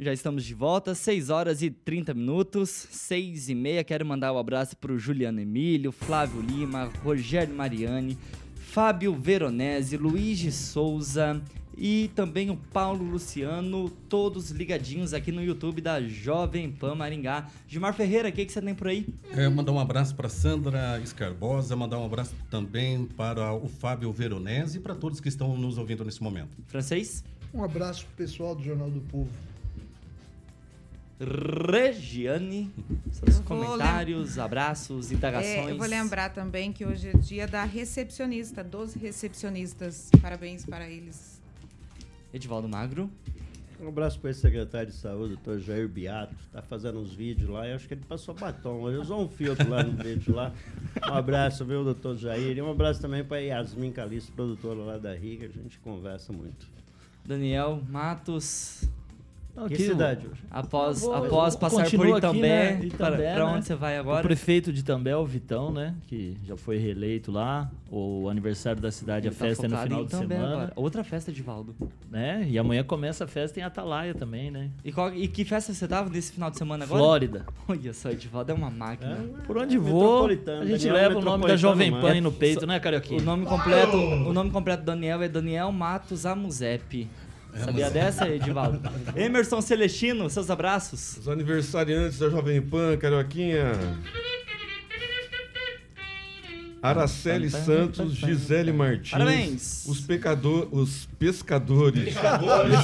[0.00, 3.82] Já estamos de volta, 6 horas e 30 minutos, 6 e meia.
[3.82, 8.16] Quero mandar um abraço para o Juliano Emílio, Flávio Lima, Rogério Mariani,
[8.54, 11.42] Fábio Veronese, Luiz de Souza
[11.76, 17.48] e também o Paulo Luciano, todos ligadinhos aqui no YouTube da Jovem Pan Maringá.
[17.66, 19.04] Gilmar Ferreira, o que, que você tem por aí?
[19.32, 24.78] É, mandar um abraço para Sandra Escarbosa, mandar um abraço também para o Fábio Veronese
[24.78, 26.56] e para todos que estão nos ouvindo nesse momento.
[26.68, 27.24] Francês?
[27.52, 29.28] Um abraço pro pessoal do Jornal do Povo.
[31.20, 32.70] Regiane,
[33.10, 35.68] seus comentários, abraços, indagações.
[35.68, 40.10] É, eu vou lembrar também que hoje é dia da recepcionista, dos recepcionistas.
[40.22, 41.40] Parabéns para eles.
[42.32, 43.10] Edivaldo Magro.
[43.80, 46.34] Um abraço para esse secretário de saúde, doutor Jair Beato.
[46.52, 47.66] Tá fazendo uns vídeos lá.
[47.66, 48.88] Eu acho que ele passou batom.
[48.88, 50.52] Ele usou um filtro lá no vídeo lá.
[51.08, 52.56] Um abraço, viu, doutor Jair?
[52.56, 55.46] E um abraço também para Yasmin Calixto, produtora lá da Riga.
[55.46, 56.68] A gente conversa muito.
[57.24, 58.88] Daniel Matos.
[59.66, 60.40] Que cidade hoje?
[60.50, 63.52] Após, vou- após passar por continuo aqui, Itambé, né, para, Itambé, para né?
[63.52, 64.20] onde você vai agora?
[64.20, 65.94] O prefeito de Itambé, o Vitão, né?
[66.06, 67.70] Que já foi reeleito lá.
[67.90, 70.52] O aniversário da cidade, Ele a tá festa é no final de Itambé semana.
[70.54, 70.72] agora.
[70.76, 71.74] Outra festa, Edivaldo.
[72.10, 72.46] Né?
[72.48, 74.68] E amanhã começa a festa em Atalaia também, né?
[74.84, 77.00] E, qual- e que festa você tava nesse final de semana agora?
[77.02, 77.46] Flórida.
[77.66, 79.16] Olha só, Edivaldo é uma máquina.
[79.46, 82.78] Por onde vou, a gente leva o nome da Jovem Pan aí no peito, né,
[82.78, 83.20] Carioquinha?
[83.20, 87.08] O nome completo, o nome completo do Daniel é Daniel Matos Amuzep.
[87.54, 88.80] Sabia dessa, Edivaldo?
[89.16, 91.16] Emerson Celestino, seus abraços.
[91.18, 93.72] Os aniversariantes da Jovem Pan, Carioquinha.
[96.80, 99.10] Araceli Santos, Gisele Martins.
[99.10, 99.86] Parabéns.
[99.86, 102.14] Os, pecador, os pescadores.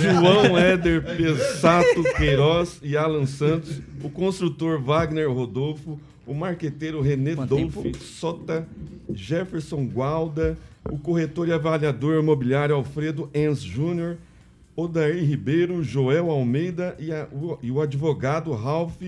[0.00, 3.80] João Éder Pessato Queiroz e Alan Santos.
[4.02, 6.00] O construtor Wagner Rodolfo.
[6.26, 8.66] O marqueteiro René Dolph Sota.
[9.14, 10.58] Jefferson Gualda.
[10.90, 14.16] O corretor e avaliador imobiliário Alfredo Enz Júnior.
[14.76, 19.00] Odair Ribeiro, Joel Almeida e, a- o, e o advogado Ralph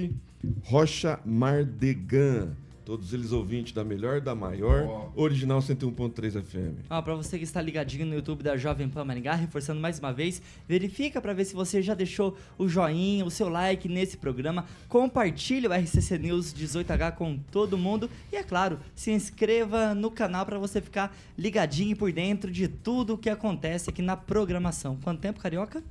[0.65, 2.51] Rocha Mardegan.
[2.87, 6.87] Todos eles ouvintes da melhor, da maior, original 101.3 FM.
[6.89, 10.13] Ó, pra você que está ligadinho no YouTube da Jovem Pan Maringá, reforçando mais uma
[10.13, 14.67] vez, verifica pra ver se você já deixou o joinha, o seu like nesse programa,
[14.89, 20.47] compartilha o RCC News 18H com todo mundo e, é claro, se inscreva no canal
[20.47, 24.97] pra você ficar ligadinho por dentro de tudo o que acontece aqui na programação.
[25.03, 25.83] Quanto tempo, Carioca?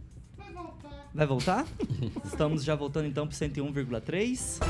[1.13, 1.67] Vai voltar?
[2.23, 4.61] Estamos já voltando então pro 101,3.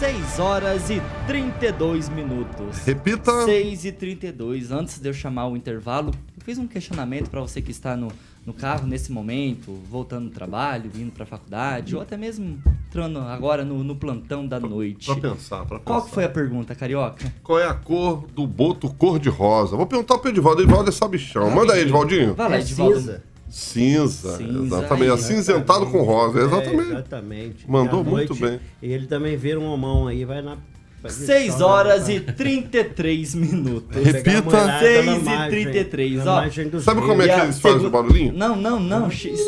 [0.00, 2.78] 6 horas e 32 minutos.
[2.86, 3.44] Repita.
[3.44, 4.72] 6 e 32.
[4.72, 8.10] Antes de eu chamar o intervalo, eu fiz um questionamento para você que está no,
[8.46, 13.18] no carro nesse momento, voltando do trabalho, vindo para a faculdade, ou até mesmo entrando
[13.18, 15.04] agora no, no plantão da noite.
[15.04, 16.14] Pra pensar, pra Qual que pensar.
[16.14, 17.30] foi a pergunta, Carioca?
[17.42, 19.76] Qual é a cor do boto cor-de-rosa?
[19.76, 20.62] Vou perguntar pro Edivaldo.
[20.62, 21.50] Edivaldo é sabichão.
[21.50, 22.32] Manda aí, Edivaldinho.
[22.34, 22.96] Vai lá, É Edivaldo.
[22.96, 23.29] cinza.
[23.50, 25.10] Cinza, Cinza, exatamente.
[25.12, 26.90] Acinzentado com rosa, É, exatamente.
[26.90, 27.70] exatamente.
[27.70, 28.60] Mandou E muito bem.
[28.82, 30.56] E ele também vira um homão aí, vai na.
[31.02, 33.96] vai 6 só na- horas e 33 minutos.
[34.22, 36.80] Pegar a mulherada na 6 e margem- 33, na ó.
[36.80, 38.32] Sabe como é que eles fazem o barulhinho?
[38.32, 39.10] Não, não, não.
[39.10, 39.38] X-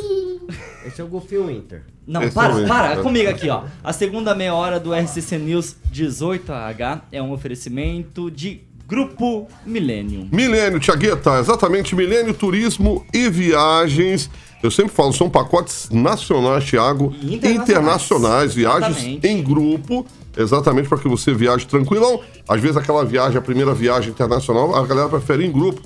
[0.84, 1.84] Esse é o Golfinho Winter.
[2.04, 3.02] Não, Esse para, é para, Winter.
[3.04, 3.62] comigo aqui, ó.
[3.84, 10.28] A segunda meia hora do RCC News 18H é um oferecimento de Grupo Millennium.
[10.30, 14.28] Milênio, Tiagueta, exatamente, Milênio Turismo e Viagens.
[14.62, 17.56] Eu sempre falo, são pacotes nacionais, Thiago, internacionais.
[17.56, 22.20] internacionais, viagens em grupo, exatamente para que você viaje tranquilão.
[22.46, 25.80] Às vezes aquela viagem, a primeira viagem internacional, a galera prefere em grupo.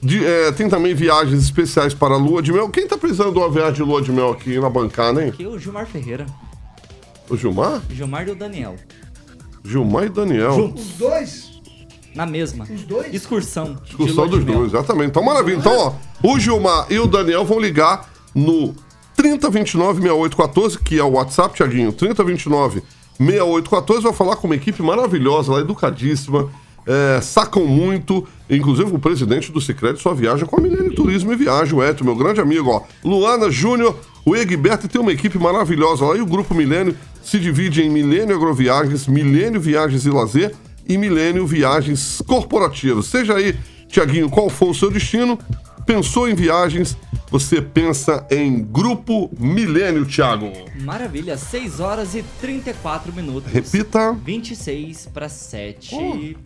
[0.00, 2.68] De- é, tem também viagens especiais para a lua de mel.
[2.70, 5.28] Quem tá precisando de uma viagem de lua de mel aqui na bancada, hein?
[5.28, 6.24] Aqui o Gilmar Ferreira.
[7.28, 7.82] O Gilmar?
[7.90, 8.74] Gilmar e o Daniel.
[9.64, 10.54] Gilmar e Daniel.
[10.54, 10.84] Juntos.
[10.86, 11.47] Os dois?
[12.18, 12.66] Na mesma.
[12.68, 13.14] Os dois?
[13.14, 13.78] Excursão.
[13.84, 14.58] de dos mel.
[14.58, 15.10] dois, exatamente.
[15.10, 15.58] Então, maravilha.
[15.58, 18.74] Então, ó, o Gilmar e o Daniel vão ligar no
[19.16, 21.92] 3029-6814, que é o WhatsApp, Tiaguinho.
[21.92, 26.50] 3029-6814, vai falar com uma equipe maravilhosa lá, educadíssima.
[26.88, 31.36] é, sacam muito, inclusive o presidente do Cicred só viaja com a Milênio Turismo e
[31.36, 32.82] Viagem, o Eto, meu grande amigo, ó.
[33.04, 37.82] Luana Júnior, o Egberto tem uma equipe maravilhosa lá, e o Grupo Milênio se divide
[37.82, 40.52] em Milênio Agroviagens, Milênio Viagens e Lazer
[40.88, 43.06] e Milênio Viagens Corporativas.
[43.06, 43.54] Seja aí,
[43.86, 45.38] Tiaguinho, qual for o seu destino,
[45.84, 46.96] pensou em viagens,
[47.30, 50.50] você pensa em Grupo Milênio, Thiago.
[50.80, 53.52] Maravilha, 6 horas e 34 minutos.
[53.52, 54.12] Repita.
[54.12, 56.36] 26 para 7.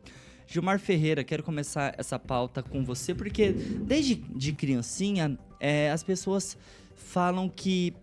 [0.45, 6.55] Gilmar Ferreira, quero começar essa pauta com você, porque desde de criancinha é, as pessoas
[6.95, 7.95] falam que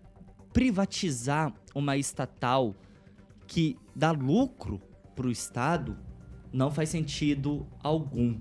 [0.51, 2.75] privatizar uma estatal
[3.47, 4.81] que dá lucro
[5.13, 5.97] para o Estado
[6.53, 8.39] não faz sentido algum.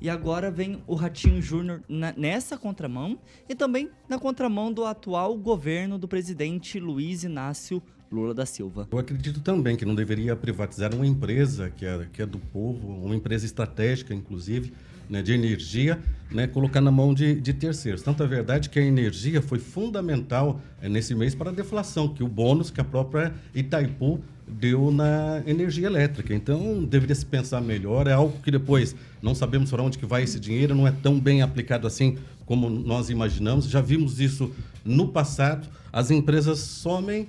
[0.00, 1.82] E agora vem o Ratinho Júnior
[2.16, 7.82] nessa contramão e também na contramão do atual governo do presidente Luiz Inácio
[8.12, 8.86] Lula da Silva.
[8.92, 12.86] Eu acredito também que não deveria privatizar uma empresa que é, que é do povo,
[12.88, 14.72] uma empresa estratégica, inclusive,
[15.08, 15.98] né, de energia,
[16.30, 18.02] né, colocar na mão de, de, terceiros.
[18.02, 22.22] Tanto é verdade que a energia foi fundamental é, nesse mês para a deflação, que
[22.22, 26.34] o bônus que a própria Itaipu deu na energia elétrica.
[26.34, 28.06] Então, deveria se pensar melhor.
[28.06, 31.18] É algo que depois não sabemos para onde que vai esse dinheiro, não é tão
[31.18, 33.68] bem aplicado assim como nós imaginamos.
[33.68, 34.52] Já vimos isso
[34.84, 35.68] no passado.
[35.92, 37.28] As empresas somem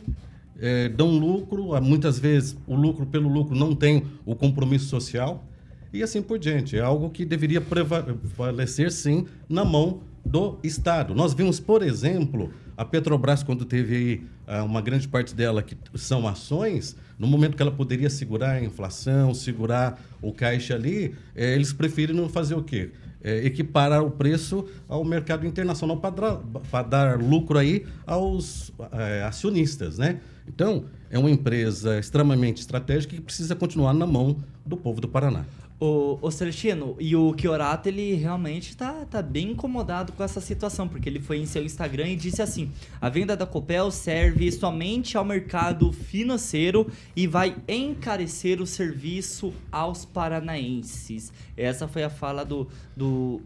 [0.62, 5.46] é, dão lucro, muitas vezes o lucro pelo lucro não tem o compromisso social
[5.92, 6.78] e assim por diante.
[6.78, 11.16] É algo que deveria prevalecer, sim, na mão do Estado.
[11.16, 15.76] Nós vimos, por exemplo, a Petrobras, quando teve aí ah, uma grande parte dela que
[15.96, 21.56] são ações, no momento que ela poderia segurar a inflação, segurar o caixa ali, eh,
[21.56, 22.92] eles preferiram fazer o quê?
[23.22, 30.22] É, equiparar o preço ao mercado internacional para dar lucro aí aos é, acionistas, né?
[30.48, 35.46] Então, é uma empresa extremamente estratégica que precisa continuar na mão do povo do Paraná.
[35.80, 40.90] O, o Celestino, e o Chiorato, ele realmente tá, tá bem incomodado com essa situação,
[40.90, 42.70] porque ele foi em seu Instagram e disse assim:
[43.00, 50.04] a venda da Copel serve somente ao mercado financeiro e vai encarecer o serviço aos
[50.04, 51.32] paranaenses.
[51.56, 53.42] Essa foi a fala do, do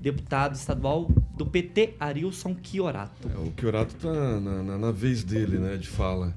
[0.00, 3.28] deputado estadual do PT, Arilson Chiorato.
[3.28, 6.34] É, o Chiorato tá na, na, na vez dele, né, de fala.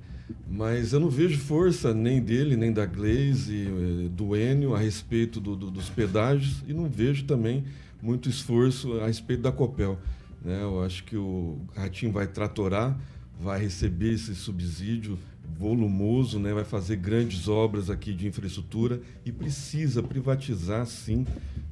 [0.50, 5.40] Mas eu não vejo força nem dele, nem da Glaze, eh, do Enio a respeito
[5.40, 7.64] do, do, dos pedágios e não vejo também
[8.02, 9.98] muito esforço a respeito da Copel.
[10.44, 10.62] Né?
[10.62, 12.98] Eu acho que o Ratinho vai tratorar,
[13.40, 15.18] vai receber esse subsídio
[15.58, 16.54] volumoso, né?
[16.54, 21.26] vai fazer grandes obras aqui de infraestrutura e precisa privatizar sim,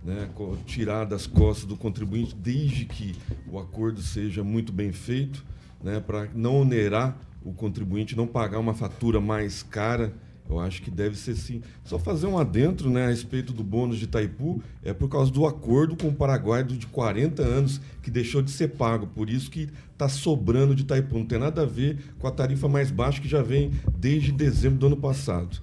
[0.04, 0.30] né?
[0.66, 3.16] tirar das costas do contribuinte, desde que
[3.48, 5.44] o acordo seja muito bem feito,
[5.86, 6.02] né?
[6.06, 10.12] para não onerar o contribuinte não pagar uma fatura mais cara,
[10.50, 11.62] eu acho que deve ser sim.
[11.84, 15.46] Só fazer um adentro né, a respeito do bônus de Itaipu, é por causa do
[15.46, 19.08] acordo com o Paraguai de 40 anos que deixou de ser pago.
[19.08, 21.18] Por isso que está sobrando de Itaipu.
[21.18, 24.80] Não tem nada a ver com a tarifa mais baixa que já vem desde dezembro
[24.80, 25.62] do ano passado.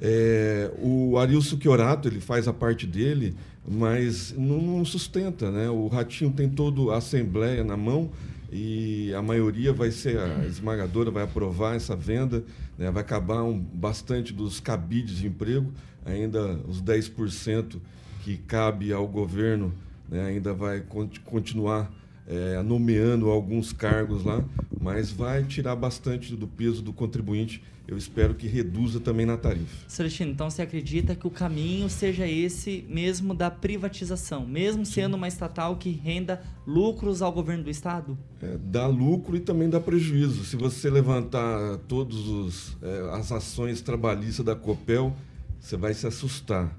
[0.00, 3.34] É, o Arilson Chiorato, ele faz a parte dele,
[3.68, 5.50] mas não, não sustenta.
[5.50, 5.68] Né?
[5.68, 8.10] O Ratinho tem toda a Assembleia na mão,
[8.52, 12.44] e a maioria vai ser, a esmagadora vai aprovar essa venda,
[12.76, 12.90] né?
[12.90, 15.72] vai acabar um, bastante dos cabides de emprego,
[16.04, 17.76] ainda os 10%
[18.24, 19.72] que cabe ao governo
[20.08, 20.26] né?
[20.26, 20.82] ainda vai
[21.24, 21.92] continuar
[22.26, 24.44] é, nomeando alguns cargos lá,
[24.80, 27.62] mas vai tirar bastante do peso do contribuinte.
[27.90, 29.84] Eu espero que reduza também na tarifa.
[29.88, 35.26] Celestino, então você acredita que o caminho seja esse mesmo da privatização, mesmo sendo uma
[35.26, 38.16] estatal que renda lucros ao governo do estado?
[38.40, 40.44] É, dá lucro e também dá prejuízo.
[40.44, 45.12] Se você levantar todas é, as ações trabalhistas da Copel,
[45.58, 46.72] você vai se assustar.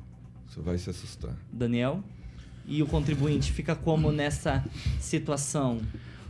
[0.48, 1.36] Você vai se assustar.
[1.52, 2.02] Daniel?
[2.66, 4.64] e o contribuinte fica como nessa
[5.00, 5.82] situação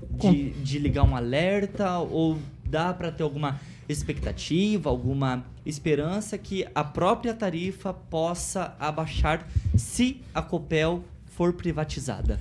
[0.09, 6.83] de, de ligar um alerta ou dá para ter alguma expectativa, alguma esperança que a
[6.83, 12.39] própria tarifa possa abaixar se a Copel for privatizada?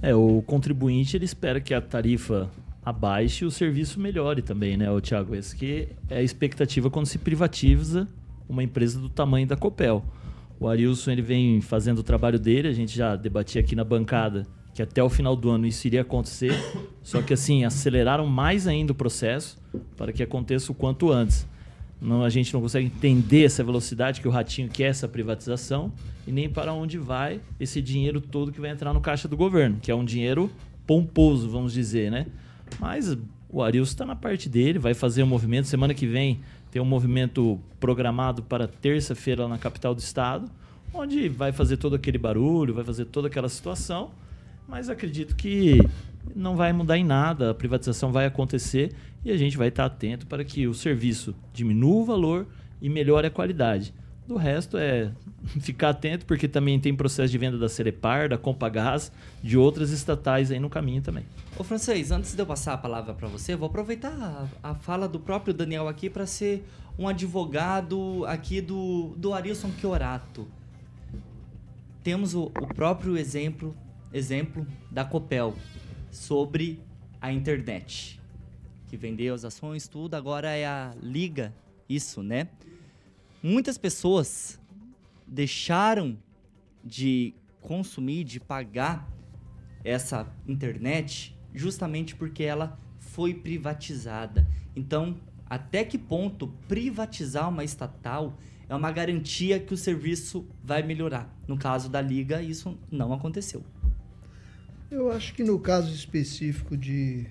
[0.00, 2.50] É, o contribuinte ele espera que a tarifa
[2.84, 5.34] abaixe e o serviço melhore também, né, o Thiago?
[5.34, 8.08] Essa que é a expectativa quando se privatiza
[8.48, 10.04] uma empresa do tamanho da Copel.
[10.58, 14.46] O Arilson ele vem fazendo o trabalho dele, a gente já debatia aqui na bancada
[14.74, 16.52] que até o final do ano isso iria acontecer,
[17.02, 19.58] só que assim, aceleraram mais ainda o processo
[19.96, 21.46] para que aconteça o quanto antes.
[22.00, 25.92] Não, a gente não consegue entender essa velocidade que o Ratinho quer essa privatização
[26.26, 29.78] e nem para onde vai esse dinheiro todo que vai entrar no caixa do governo,
[29.80, 30.50] que é um dinheiro
[30.84, 32.26] pomposo, vamos dizer, né?
[32.80, 33.16] Mas
[33.48, 35.68] o Arilson está na parte dele, vai fazer um movimento.
[35.68, 36.40] Semana que vem
[36.72, 40.50] tem um movimento programado para terça-feira na capital do estado,
[40.92, 44.10] onde vai fazer todo aquele barulho, vai fazer toda aquela situação.
[44.66, 45.78] Mas acredito que
[46.34, 48.92] não vai mudar em nada, a privatização vai acontecer
[49.24, 52.46] e a gente vai estar atento para que o serviço diminua o valor
[52.80, 53.94] e melhore a qualidade.
[54.26, 55.10] Do resto é
[55.60, 60.50] ficar atento, porque também tem processo de venda da Cerepar, da Compagás, de outras estatais
[60.50, 61.24] aí no caminho também.
[61.58, 65.08] Ô francês, antes de eu passar a palavra para você, vou aproveitar a, a, fala
[65.08, 66.64] do próprio Daniel aqui para ser
[66.98, 70.46] um advogado aqui do, do Arilson Chiorato.
[72.02, 73.76] Temos o, o próprio exemplo,
[74.12, 75.54] exemplo da Copel
[76.10, 76.80] sobre
[77.20, 78.20] a internet,
[78.88, 81.54] que vendeu as ações, tudo, agora é a Liga,
[81.88, 82.48] isso, né?
[83.42, 84.60] Muitas pessoas
[85.26, 86.18] deixaram
[86.84, 89.08] de consumir, de pagar
[89.84, 94.46] essa internet justamente porque ela foi privatizada.
[94.74, 95.16] Então,
[95.48, 98.38] até que ponto privatizar uma estatal
[98.68, 101.30] é uma garantia que o serviço vai melhorar?
[101.46, 103.62] No caso da Liga, isso não aconteceu.
[104.92, 107.24] Eu acho que no caso específico de,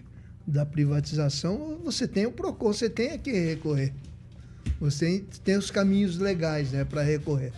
[0.48, 3.94] da privatização, você tem o PROCON, você tem a quem recorrer.
[4.80, 7.54] Você tem os caminhos legais né, para recorrer.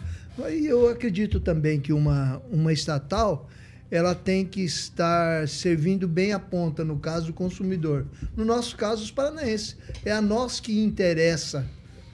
[0.51, 3.49] E eu acredito também que uma, uma estatal
[3.89, 8.05] ela tem que estar servindo bem a ponta, no caso do consumidor.
[8.35, 9.77] No nosso caso, os paranaenses.
[10.03, 11.65] É a nós que interessa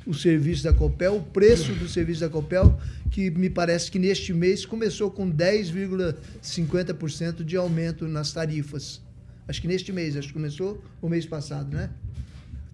[0.05, 2.79] o serviço da Copel, o preço do serviço da Copel,
[3.09, 9.01] que me parece que neste mês começou com 10,50% de aumento nas tarifas.
[9.47, 11.89] Acho que neste mês, acho que começou o mês passado, né?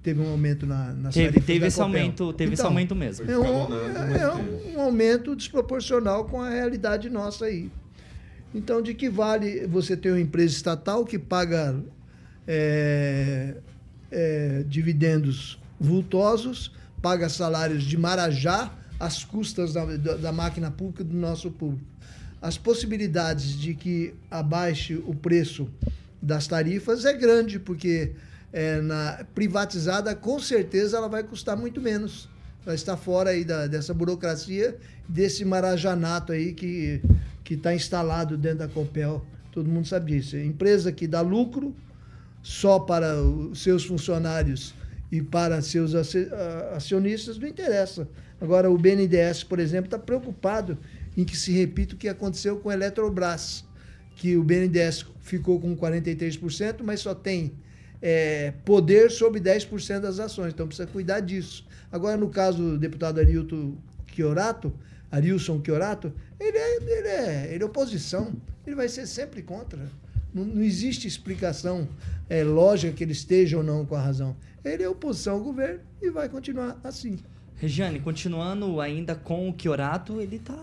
[0.06, 3.40] teve um aumento na, na teve, teve esse aumento teve então, esse aumento mesmo é
[3.40, 7.72] um, é, é um, aumento desproporcional com a realidade nossa aí
[8.54, 11.76] então de que vale você ter uma empresa estatal que paga
[12.48, 13.56] é,
[14.12, 16.72] é, dividendos vultosos
[17.02, 21.86] paga salários de marajá às custas da, da, máquina pública do nosso público
[22.42, 25.68] as possibilidades de que abaixe o preço
[26.22, 28.12] das tarifas é grande porque
[28.54, 32.30] é, na privatizada, com certeza ela vai custar muito menos.
[32.66, 34.78] Vai estar fora aí da, dessa burocracia,
[35.10, 37.02] desse marajanato aí que
[37.44, 39.24] que está instalado dentro da Copel.
[39.52, 40.36] Todo mundo sabe disso.
[40.36, 41.76] É empresa que dá lucro
[42.42, 44.74] só para os seus funcionários
[45.16, 45.94] e para seus
[46.76, 48.06] acionistas não interessa.
[48.42, 50.78] Agora, o BNDES, por exemplo, está preocupado
[51.16, 53.64] em que se repita o que aconteceu com a Eletrobras,
[54.18, 57.54] que o BNDES ficou com 43%, mas só tem
[58.02, 60.52] é, poder sobre 10% das ações.
[60.54, 61.66] Então precisa cuidar disso.
[61.90, 63.78] Agora, no caso do deputado Arilton
[64.14, 64.74] Chiorato,
[65.10, 68.34] Arilson Chiorato, ele é, ele, é, ele é oposição.
[68.68, 69.80] Ele vai ser sempre contra.
[70.36, 71.88] Não, não existe explicação
[72.30, 74.36] é, lógica que ele esteja ou não com a razão.
[74.66, 77.18] Ele é oposição ao governo e vai continuar assim.
[77.56, 80.58] Regiane, continuando ainda com o Chiorato, ele está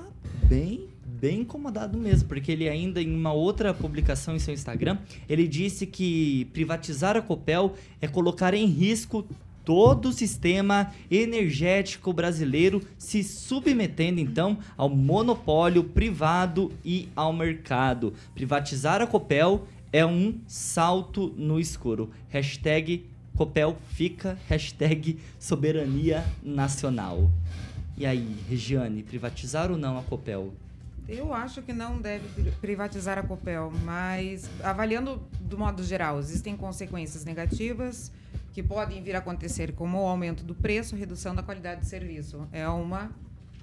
[0.47, 0.93] bem
[1.23, 4.99] bem incomodado mesmo, porque ele ainda em uma outra publicação em seu Instagram,
[5.29, 9.25] ele disse que privatizar a Copel é colocar em risco
[9.65, 18.13] todo o sistema energético brasileiro, se submetendo então ao monopólio privado e ao mercado.
[18.35, 22.11] Privatizar a Copel é um salto no escuro.
[22.29, 23.07] Hashtag
[23.37, 27.31] Copel fica, hashtag soberania nacional.
[27.97, 30.53] E aí, Regiane, privatizar ou não a Copel?
[31.09, 37.25] Eu acho que não deve privatizar a Copel, mas avaliando do modo geral, existem consequências
[37.25, 38.11] negativas
[38.53, 42.47] que podem vir a acontecer, como o aumento do preço, redução da qualidade de serviço.
[42.53, 43.11] É uma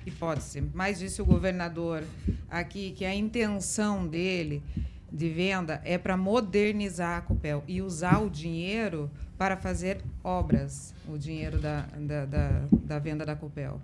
[0.06, 0.64] hipótese.
[0.74, 2.04] Mas disse o governador
[2.50, 4.64] aqui que a intenção dele
[5.12, 11.18] de venda é para modernizar a Copel e usar o dinheiro para fazer obras, o
[11.18, 13.82] dinheiro da, da, da, da venda da Copel.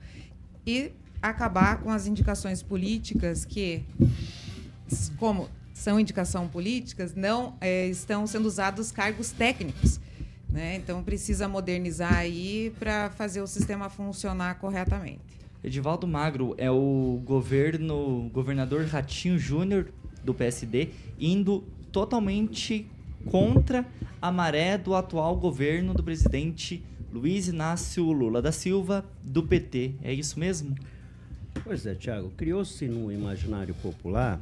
[0.66, 0.92] E
[1.22, 3.84] acabar com as indicações políticas que,
[5.18, 10.00] como são indicação políticas, não é, estão sendo usados cargos técnicos.
[10.56, 10.78] Né?
[10.78, 15.20] Então precisa modernizar aí para fazer o sistema funcionar corretamente.
[15.62, 19.90] Edivaldo Magro é o governo, governador Ratinho Júnior
[20.24, 22.88] do PSD indo totalmente
[23.30, 23.86] contra
[24.22, 26.82] a maré do atual governo do presidente
[27.12, 29.96] Luiz Inácio Lula da Silva do PT.
[30.02, 30.74] É isso mesmo?
[31.66, 34.40] Pois é, Tiago, criou-se no imaginário popular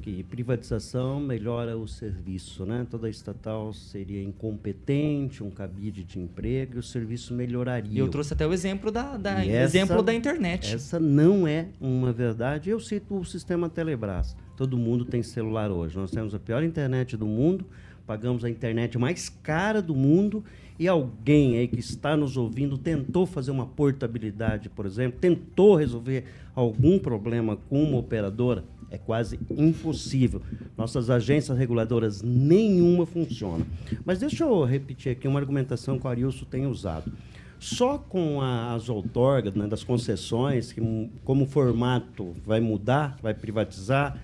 [0.00, 2.86] que privatização melhora o serviço, né?
[2.90, 7.92] Toda estatal seria incompetente, um cabide de emprego e o serviço melhoraria.
[7.94, 10.74] E eu trouxe até o exemplo da, da exemplo essa- da internet.
[10.74, 12.70] Essa não é uma verdade.
[12.70, 14.36] Eu cito o sistema Telebrás.
[14.56, 15.96] Todo mundo tem celular hoje.
[15.96, 17.64] Nós temos a pior internet do mundo,
[18.06, 20.42] pagamos a internet mais cara do mundo
[20.78, 26.24] e alguém aí que está nos ouvindo tentou fazer uma portabilidade, por exemplo, tentou resolver
[26.54, 30.40] algum problema com uma operadora, é quase impossível.
[30.76, 33.66] Nossas agências reguladoras nenhuma funciona.
[34.04, 37.12] Mas deixa eu repetir aqui uma argumentação que o Arilson tem usado.
[37.60, 40.80] Só com a- as outorgas né, das concessões, que,
[41.24, 44.16] como o formato vai mudar, vai privatizar,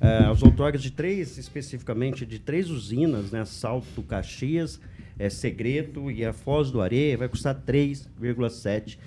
[0.00, 4.80] eh, as outorgas de três, especificamente de três usinas, né, Salto Caxias,
[5.18, 8.98] eh, Segredo e a Foz do Areia, vai custar 3,7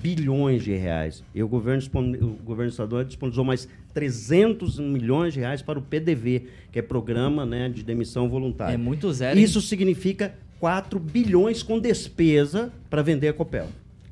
[0.00, 1.22] bilhões de reais.
[1.34, 1.82] E o governo,
[2.22, 7.44] o governo estadual disponibilizou mais 300 milhões de reais para o PDV, que é Programa
[7.44, 8.74] né, de Demissão Voluntária.
[8.74, 9.44] É muito zero, hein?
[9.44, 13.68] Isso significa 4 bilhões com despesa para vender a Copel.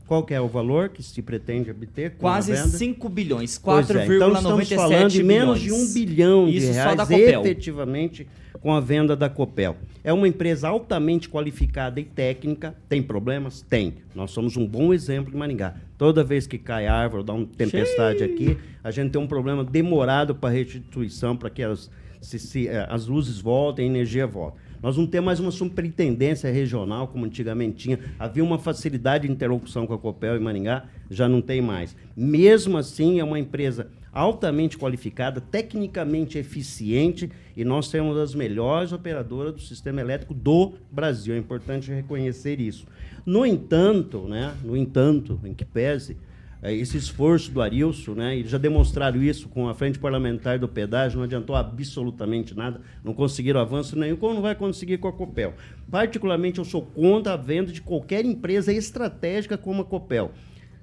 [0.09, 2.79] Qual que é o valor que se pretende obter Quase a venda?
[2.79, 5.83] 5 bilhões, Pois é, então estamos 4,97 falando de menos de bilhões.
[5.91, 8.27] um bilhão Isso de só reais efetivamente
[8.61, 9.77] com a venda da Copel.
[10.03, 12.75] É uma empresa altamente qualificada e técnica.
[12.89, 13.61] Tem problemas?
[13.61, 13.97] Tem.
[14.15, 15.75] Nós somos um bom exemplo em Maringá.
[15.99, 20.35] Toda vez que cai árvore dá uma tempestade aqui, a gente tem um problema demorado
[20.35, 21.91] para restituição, para que as,
[22.21, 24.57] se- se, eh, as luzes voltem, a energia volte.
[24.83, 27.99] Nós não temos mais uma superintendência regional, como antigamente tinha.
[28.19, 31.97] Havia uma facilidade de interlocução com a Copel em Maringá, já não tem mais.
[32.17, 39.55] Mesmo assim, é uma empresa altamente qualificada, tecnicamente eficiente, e nós temos as melhores operadoras
[39.55, 41.35] do sistema elétrico do Brasil.
[41.35, 42.87] É importante reconhecer isso.
[43.27, 46.17] No entanto, né, no entanto, em que pese,
[46.63, 51.19] esse esforço do Arilson, né, e já demonstraram isso com a frente parlamentar do pedágio,
[51.19, 55.55] não adiantou absolutamente nada, não conseguiram avanço nenhum, como não vai conseguir com a Copel.
[55.91, 60.33] Particularmente, eu sou contra a venda de qualquer empresa estratégica como a Copel.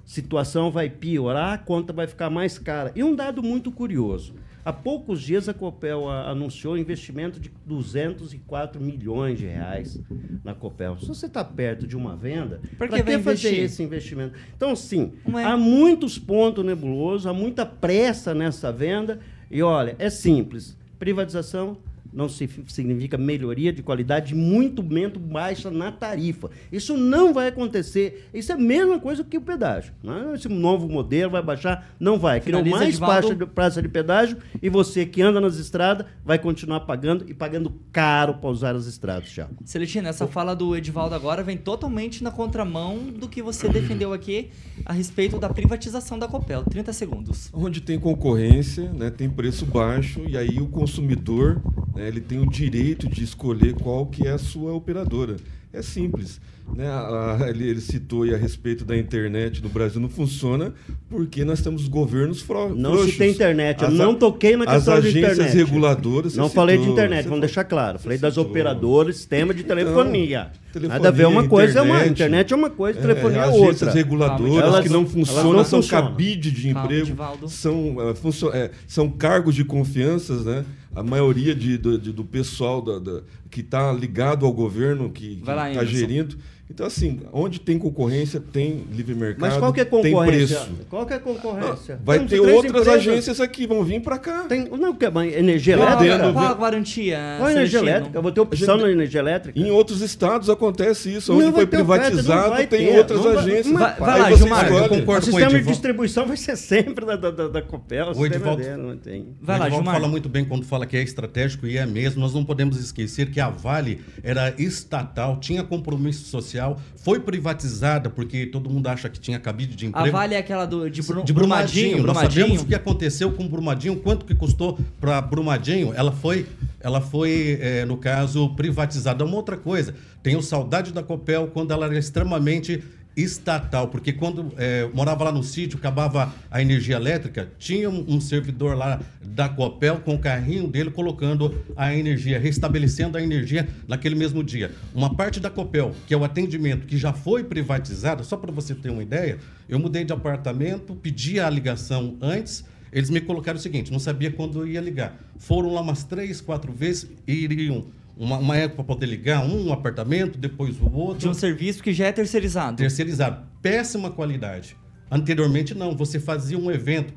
[0.06, 2.91] Situação vai piorar, a conta vai ficar mais cara.
[2.95, 4.36] E um dado muito curioso.
[4.64, 9.99] Há poucos dias a Copel anunciou investimento de 204 milhões de reais
[10.43, 10.97] na Copel.
[10.97, 14.34] Se você está perto de uma venda, Por para que que, fazer esse investimento?
[14.58, 15.43] Então, sim, é.
[15.43, 19.20] há muitos pontos nebulosos, há muita pressa nessa venda.
[19.51, 21.78] E olha, é simples: privatização
[22.16, 26.49] não se- significa melhoria de qualidade, muito menos baixa na tarifa.
[26.72, 28.30] Isso não vai acontecer.
[28.34, 29.93] Isso é a mesma coisa que o pedágio.
[30.03, 30.32] Né?
[30.34, 32.39] Esse novo modelo vai baixar, não vai.
[32.39, 36.39] Criou Finaliza, mais baixa de praça de pedágio e você que anda nas estradas vai
[36.39, 39.55] continuar pagando e pagando caro para usar as estradas, Thiago.
[39.66, 44.49] Celestino, essa fala do Edivaldo agora vem totalmente na contramão do que você defendeu aqui
[44.86, 46.63] a respeito da privatização da Copel.
[46.63, 47.49] 30 segundos.
[47.53, 51.61] Onde tem concorrência, né, tem preço baixo e aí o consumidor
[51.95, 55.36] né, ele tem o direito de escolher qual que é a sua operadora.
[55.74, 56.39] É simples.
[56.76, 56.88] Né?
[56.88, 60.74] A- a- ele, ele citou aí a respeito da internet no Brasil não funciona
[61.08, 63.12] porque nós temos governos fro Não frouxos.
[63.12, 63.84] se tem internet.
[63.84, 65.56] Eu As não toquei na as questão de agências internet.
[65.58, 66.34] reguladoras.
[66.34, 67.39] você Não falei de citou, internet, você vamos falou.
[67.41, 67.99] deixar claro.
[67.99, 68.49] Falei das citou.
[68.49, 70.49] operadoras, sistema de telefonia.
[70.74, 71.95] telefonia, Nada a ver, uma coisa é uma.
[71.97, 72.12] internet.
[72.14, 73.91] Internet é uma coisa, telefonia é, agências outra.
[73.91, 76.08] reguladoras Elas- que não funcionam, não são funcionam.
[76.10, 77.47] cabide de Calma, emprego, Edivaldo.
[77.49, 80.66] são, funcio- eh, são cargos de confiança, né?
[80.96, 83.22] A maioria de- do, de- do pessoal da- da-
[83.52, 85.39] que está ligado ao governo, que
[85.74, 86.38] está gerindo.
[86.68, 90.57] Então, assim, onde tem concorrência, tem livre mercado, Mas qual que é tem concorrência?
[90.57, 90.72] preço.
[90.89, 91.99] Qual que é concorrência?
[92.03, 92.88] Vai Temos ter outras empresas.
[92.88, 94.45] agências aqui, vão vir para cá.
[94.49, 96.34] Tem, não, que é energia elétrica?
[96.34, 97.20] qual a garantia?
[97.38, 98.18] Qual a energia elétrica?
[98.18, 99.59] Eu vou ter opção Gente, na energia elétrica?
[99.59, 101.32] Em outros estados acontece isso.
[101.34, 103.68] Onde foi oferta, privatizado, vai tem ter, outras vai- agências.
[103.72, 107.05] Vai- vai lá, Gilmar, eu O concordo com o sistema de distribuição vai ser sempre
[107.05, 108.07] da, da, da, da Copel.
[108.07, 109.28] O, O sistema Edivaldo- dele, não tem.
[109.39, 109.93] Vai o lá, Gilmar.
[109.93, 112.20] fala muito bem quando fala que é estratégico e é mesmo.
[112.20, 116.55] Nós não podemos esquecer que a Vale era estatal, tinha compromisso social,
[116.97, 120.12] foi privatizada porque todo mundo acha que tinha cabide de A emprego.
[120.12, 122.01] Vale é aquela do, de, Bru- de Brumadinho.
[122.01, 122.06] Brumadinho.
[122.08, 125.93] Nós sabemos o que aconteceu com Brumadinho, quanto que custou para Brumadinho.
[125.95, 126.45] Ela foi,
[126.80, 129.24] ela foi eh, no caso, privatizada.
[129.26, 129.93] Uma outra coisa,
[130.24, 132.84] tenho saudade da Copel quando ela era extremamente
[133.16, 138.20] estatal, porque quando eh, morava lá no sítio, acabava a energia elétrica, tinha um, um
[138.20, 144.16] servidor lá da Copel com o carrinho dele colocando a energia, restabelecendo a energia naquele
[144.16, 144.72] mesmo dia.
[144.93, 148.76] Uma parte da Copel, que é o atendimento que já foi privatizada, só para você
[148.76, 149.38] ter uma ideia,
[149.70, 154.32] eu mudei de apartamento, pedi a ligação antes, eles me colocaram o seguinte, não sabia
[154.32, 155.18] quando ia ligar.
[155.38, 157.86] Foram lá umas três, quatro vezes e iriam
[158.18, 161.93] uma, uma época para poder ligar, um apartamento, depois o outro De um serviço que
[161.93, 162.78] já é terceirizado.
[162.78, 163.45] terceirizado.
[163.61, 164.76] Péssima qualidade.
[165.09, 165.95] Anteriormente, não.
[165.95, 167.13] Você fazia um evento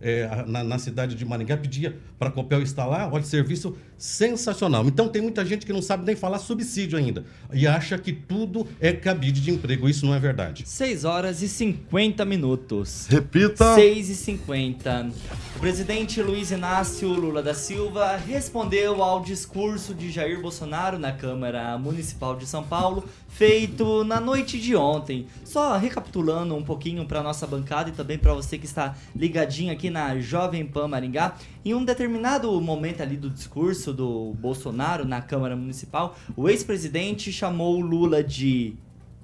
[0.00, 4.86] é, na, na cidade de Maringá, pedia para a Copel instalar, olha, serviço sensacional.
[4.86, 8.66] Então, tem muita gente que não sabe nem falar subsídio ainda e acha que tudo
[8.80, 9.88] é cabide de emprego.
[9.88, 10.64] Isso não é verdade.
[10.66, 13.06] 6 horas e 50 minutos.
[13.08, 13.74] Repita.
[13.74, 15.10] 6 e 50.
[15.56, 21.76] O presidente Luiz Inácio Lula da Silva respondeu ao discurso de Jair Bolsonaro na Câmara
[21.76, 25.26] Municipal de São Paulo, feito na noite de ontem.
[25.44, 29.88] Só recapitulando um pouquinho para nossa bancada e também para você que está ligadinho aqui
[29.88, 35.56] na Jovem Pan Maringá, em um determinado momento ali do discurso do Bolsonaro na Câmara
[35.56, 38.74] Municipal, o ex-presidente chamou Lula de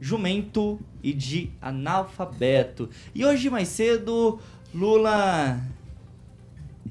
[0.01, 2.89] jumento e de analfabeto.
[3.15, 4.39] E hoje mais cedo,
[4.75, 5.61] Lula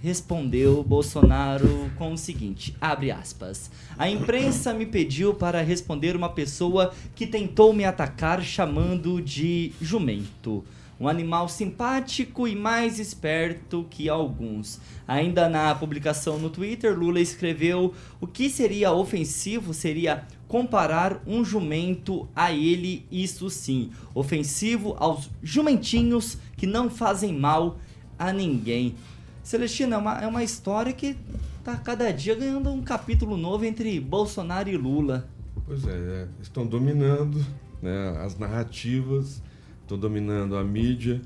[0.06, 6.94] respondeu Bolsonaro com o seguinte, abre aspas: "A imprensa me pediu para responder uma pessoa
[7.16, 10.64] que tentou me atacar chamando de jumento."
[10.98, 14.80] Um animal simpático e mais esperto que alguns.
[15.06, 17.92] Ainda na publicação no Twitter, Lula escreveu:
[18.22, 23.90] o que seria ofensivo seria comparar um jumento a ele, isso sim.
[24.14, 27.80] Ofensivo aos jumentinhos que não fazem mal
[28.18, 28.96] a ninguém.
[29.46, 31.16] Celestina, é uma, é uma história que
[31.64, 35.30] tá cada dia ganhando um capítulo novo entre Bolsonaro e Lula.
[35.68, 37.46] Pois é, é, estão dominando
[37.80, 39.44] né, as narrativas,
[39.84, 41.22] estão dominando a mídia,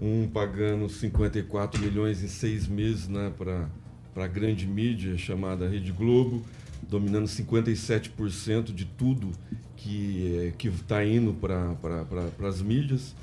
[0.00, 3.68] um pagando 54 milhões em seis meses né, para
[4.16, 6.42] a grande mídia chamada Rede Globo,
[6.88, 9.30] dominando 57% de tudo
[9.76, 13.14] que que está indo para pra, as mídias.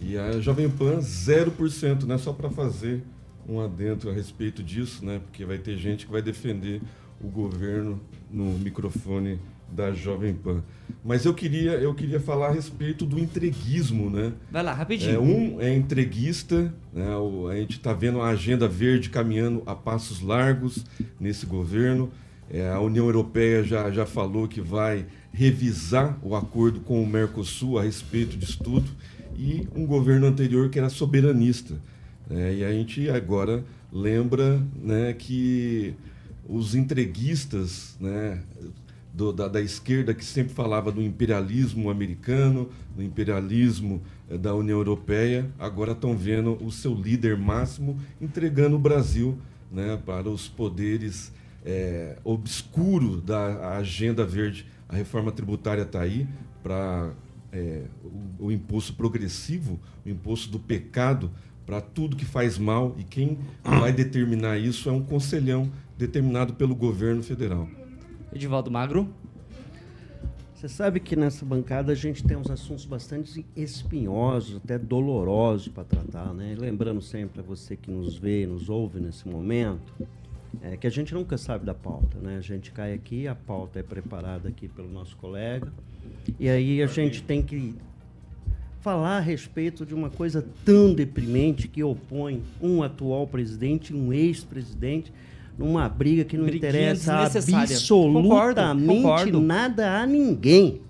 [0.00, 3.02] E a Jovem Pan, 0%, né, só para fazer
[3.48, 5.20] um adentro a respeito disso, né?
[5.24, 6.82] Porque vai ter gente que vai defender
[7.20, 9.38] o governo no microfone
[9.70, 10.62] da Jovem Pan.
[11.04, 14.32] Mas eu queria, eu queria falar a respeito do entreguismo, né?
[14.50, 15.14] Vai lá, rapidinho.
[15.14, 17.16] É, um é entreguista, né?
[17.16, 20.84] O, a gente está vendo a agenda verde caminhando a passos largos
[21.18, 22.10] nesse governo.
[22.50, 27.78] É, a União Europeia já, já falou que vai revisar o acordo com o Mercosul
[27.78, 28.88] a respeito disso tudo.
[29.36, 31.74] E um governo anterior que era soberanista.
[32.30, 35.94] É, e a gente agora lembra né, que
[36.46, 38.42] os entreguistas né,
[39.12, 44.78] do, da, da, esquerda, que sempre falava do imperialismo americano, do imperialismo eh, da União
[44.78, 49.38] Europeia, agora estão vendo o seu líder máximo entregando o Brasil
[49.72, 51.32] né, para os poderes
[51.64, 54.66] é, obscuros da agenda verde.
[54.88, 56.26] A reforma tributária está aí
[56.62, 57.12] para
[57.52, 57.82] é,
[58.38, 61.30] o, o imposto progressivo, o imposto do pecado
[61.68, 66.74] para tudo que faz mal e quem vai determinar isso é um conselhão determinado pelo
[66.74, 67.68] governo federal.
[68.34, 69.06] Edivaldo Magro.
[70.54, 75.84] Você sabe que nessa bancada a gente tem uns assuntos bastante espinhosos, até dolorosos para
[75.84, 76.56] tratar, né?
[76.58, 79.92] Lembrando sempre a você que nos vê, nos ouve nesse momento,
[80.62, 82.38] é que a gente nunca sabe da pauta, né?
[82.38, 85.70] A gente cai aqui, a pauta é preparada aqui pelo nosso colega,
[86.40, 87.74] e aí a gente tem que
[88.80, 94.12] falar a respeito de uma coisa tão deprimente que opõe um atual presidente e um
[94.12, 95.12] ex-presidente
[95.58, 97.74] numa briga que não Briguinha interessa absolutamente
[98.22, 99.40] Concordo, concordo.
[99.40, 100.80] nada a ninguém.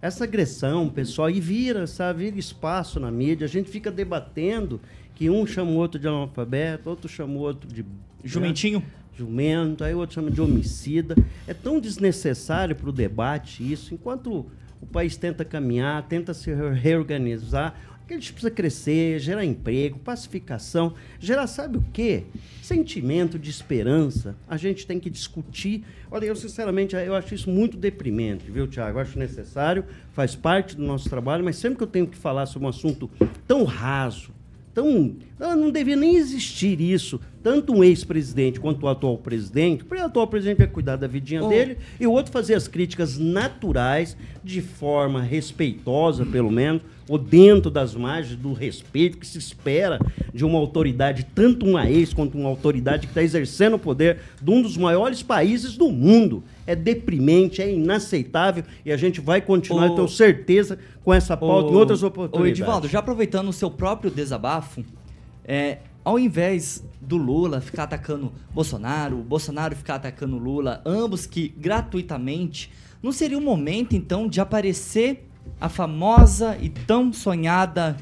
[0.00, 4.80] Essa agressão, pessoal, e vira, sabe, vira espaço na mídia, a gente fica debatendo
[5.14, 7.84] que um chama o outro de analfabeto, outro chama o outro de
[8.24, 8.82] Jumentinho.
[9.16, 11.16] jumento, aí o outro chama de homicida.
[11.46, 14.46] É tão desnecessário para o debate isso, enquanto
[14.80, 17.74] o país tenta caminhar, tenta se re- reorganizar.
[18.08, 22.22] A gente precisa crescer, gerar emprego, pacificação, gerar, sabe o quê?
[22.62, 24.36] Sentimento de esperança.
[24.48, 25.84] A gente tem que discutir.
[26.08, 29.00] Olha, eu sinceramente eu acho isso muito deprimente, viu, Tiago?
[29.00, 32.66] Acho necessário, faz parte do nosso trabalho, mas sempre que eu tenho que falar sobre
[32.66, 33.10] um assunto
[33.46, 34.30] tão raso,
[34.72, 35.16] tão.
[35.38, 37.20] Não, não devia nem existir isso.
[37.42, 39.84] Tanto um ex-presidente quanto o atual presidente.
[39.88, 41.48] O atual presidente vai cuidar da vidinha Oh.
[41.48, 47.70] dele e o outro fazer as críticas naturais, de forma respeitosa, pelo menos, ou dentro
[47.70, 50.00] das margens do respeito que se espera
[50.34, 54.50] de uma autoridade, tanto uma ex quanto uma autoridade que está exercendo o poder de
[54.50, 56.42] um dos maiores países do mundo.
[56.66, 61.36] É deprimente, é inaceitável e a gente vai continuar, Ô- eu tenho certeza, com essa
[61.36, 62.58] pauta em outras Ô, oportunidades.
[62.58, 64.82] Edivaldo, já aproveitando o seu próprio desabafo,
[65.46, 71.48] é, ao invés do Lula ficar atacando Bolsonaro, o Bolsonaro ficar atacando Lula, ambos que
[71.56, 72.72] gratuitamente,
[73.02, 75.28] não seria o momento então de aparecer
[75.60, 77.96] a famosa e tão sonhada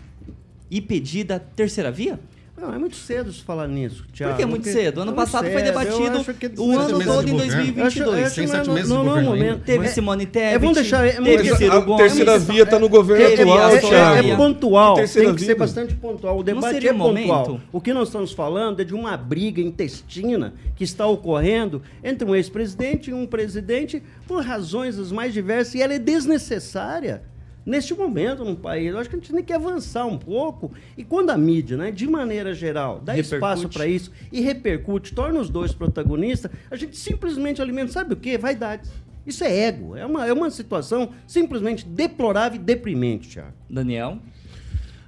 [0.71, 2.19] e pedida terceira via?
[2.65, 4.33] Não, é muito cedo se falar nisso, Thiago.
[4.35, 5.03] Por que muito porque- cedo?
[5.03, 5.61] Ano muito passado foi cedo.
[5.61, 7.37] Eu debatido que- o ano todo de em governo.
[7.37, 8.07] 2022.
[8.09, 9.65] Eu acho- sete meses não, de não é o governo momento.
[9.65, 10.55] Teve É- Simone Tebet.
[10.55, 11.07] É, vamos deixar.
[11.07, 12.03] É, teve Mas Ciro a Gomes.
[12.03, 14.29] terceira via tá no governo É, atual, é, Thiago.
[14.29, 16.39] é, é pontual, tem que ser bastante pontual.
[16.39, 17.61] O debate é pontual.
[17.71, 22.35] O que nós estamos falando é de uma briga intestina que está ocorrendo entre um
[22.35, 27.23] ex-presidente e um presidente por razões as mais diversas e ela é desnecessária.
[27.65, 30.71] Neste momento no país, eu acho que a gente tem que avançar um pouco.
[30.99, 33.35] E quando a mídia, né, de maneira geral, dá Repercute.
[33.37, 38.17] espaço para isso e repercute, torna os dois protagonistas, a gente simplesmente alimenta, sabe o
[38.17, 38.37] quê?
[38.37, 38.91] Vaidades.
[39.27, 39.97] Isso é ego.
[39.97, 43.55] É uma, é uma situação simplesmente deplorável e deprimente, Thiago.
[43.71, 44.19] Daniel.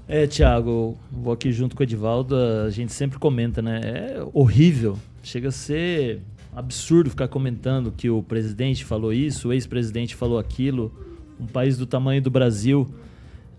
[0.09, 3.81] É, Thiago, vou aqui junto com o Edivaldo, a gente sempre comenta, né?
[3.83, 4.97] É horrível.
[5.23, 6.21] Chega a ser
[6.55, 10.91] absurdo ficar comentando que o presidente falou isso, o ex-presidente falou aquilo.
[11.39, 12.89] Um país do tamanho do Brasil,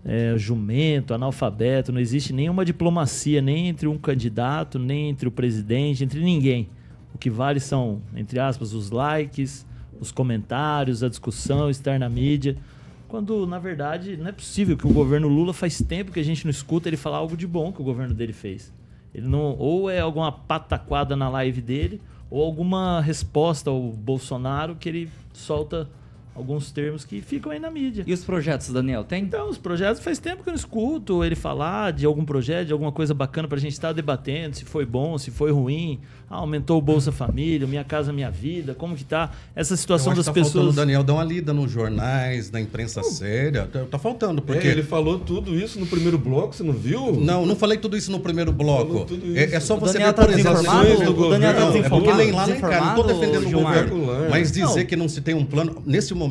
[0.04, 6.04] é, jumento, analfabeto, não existe nenhuma diplomacia nem entre um candidato, nem entre o presidente,
[6.04, 6.68] entre ninguém.
[7.14, 9.66] O que vale são, entre aspas, os likes,
[10.00, 12.56] os comentários, a discussão externa mídia.
[13.08, 16.44] Quando, na verdade, não é possível que o governo Lula faz tempo que a gente
[16.44, 18.72] não escuta ele falar algo de bom que o governo dele fez.
[19.14, 22.00] Ele não, ou é alguma pataquada na live dele,
[22.30, 25.88] ou alguma resposta ao Bolsonaro que ele solta
[26.38, 28.04] alguns termos que ficam aí na mídia.
[28.06, 29.24] E os projetos, Daniel, tem?
[29.24, 32.72] Então, os projetos faz tempo que eu não escuto ele falar de algum projeto, de
[32.72, 35.98] alguma coisa bacana pra gente estar debatendo, se foi bom, se foi ruim.
[36.30, 40.26] Ah, aumentou o Bolsa Família, Minha Casa Minha Vida, como que tá essa situação das
[40.26, 40.74] tá pessoas.
[40.74, 43.66] o Daniel dar uma lida nos jornais, na imprensa séria.
[43.66, 44.68] Tá, tá faltando, porque...
[44.68, 47.12] É, ele falou tudo isso no primeiro bloco, você não viu?
[47.12, 49.06] Não, não falei tudo isso no primeiro bloco.
[49.34, 49.54] É, isso.
[49.56, 50.88] é só O você Daniel ver, tá por exemplo, desinformado?
[50.88, 51.46] O Daniel tá governo.
[51.46, 52.16] É porque desinformado?
[52.18, 52.80] nem lá nem cá.
[52.80, 54.06] Não estou defendendo o governo.
[54.30, 54.86] Mas dizer Não.
[54.86, 55.82] que não se tem um plano.
[55.86, 56.27] Nesse momento,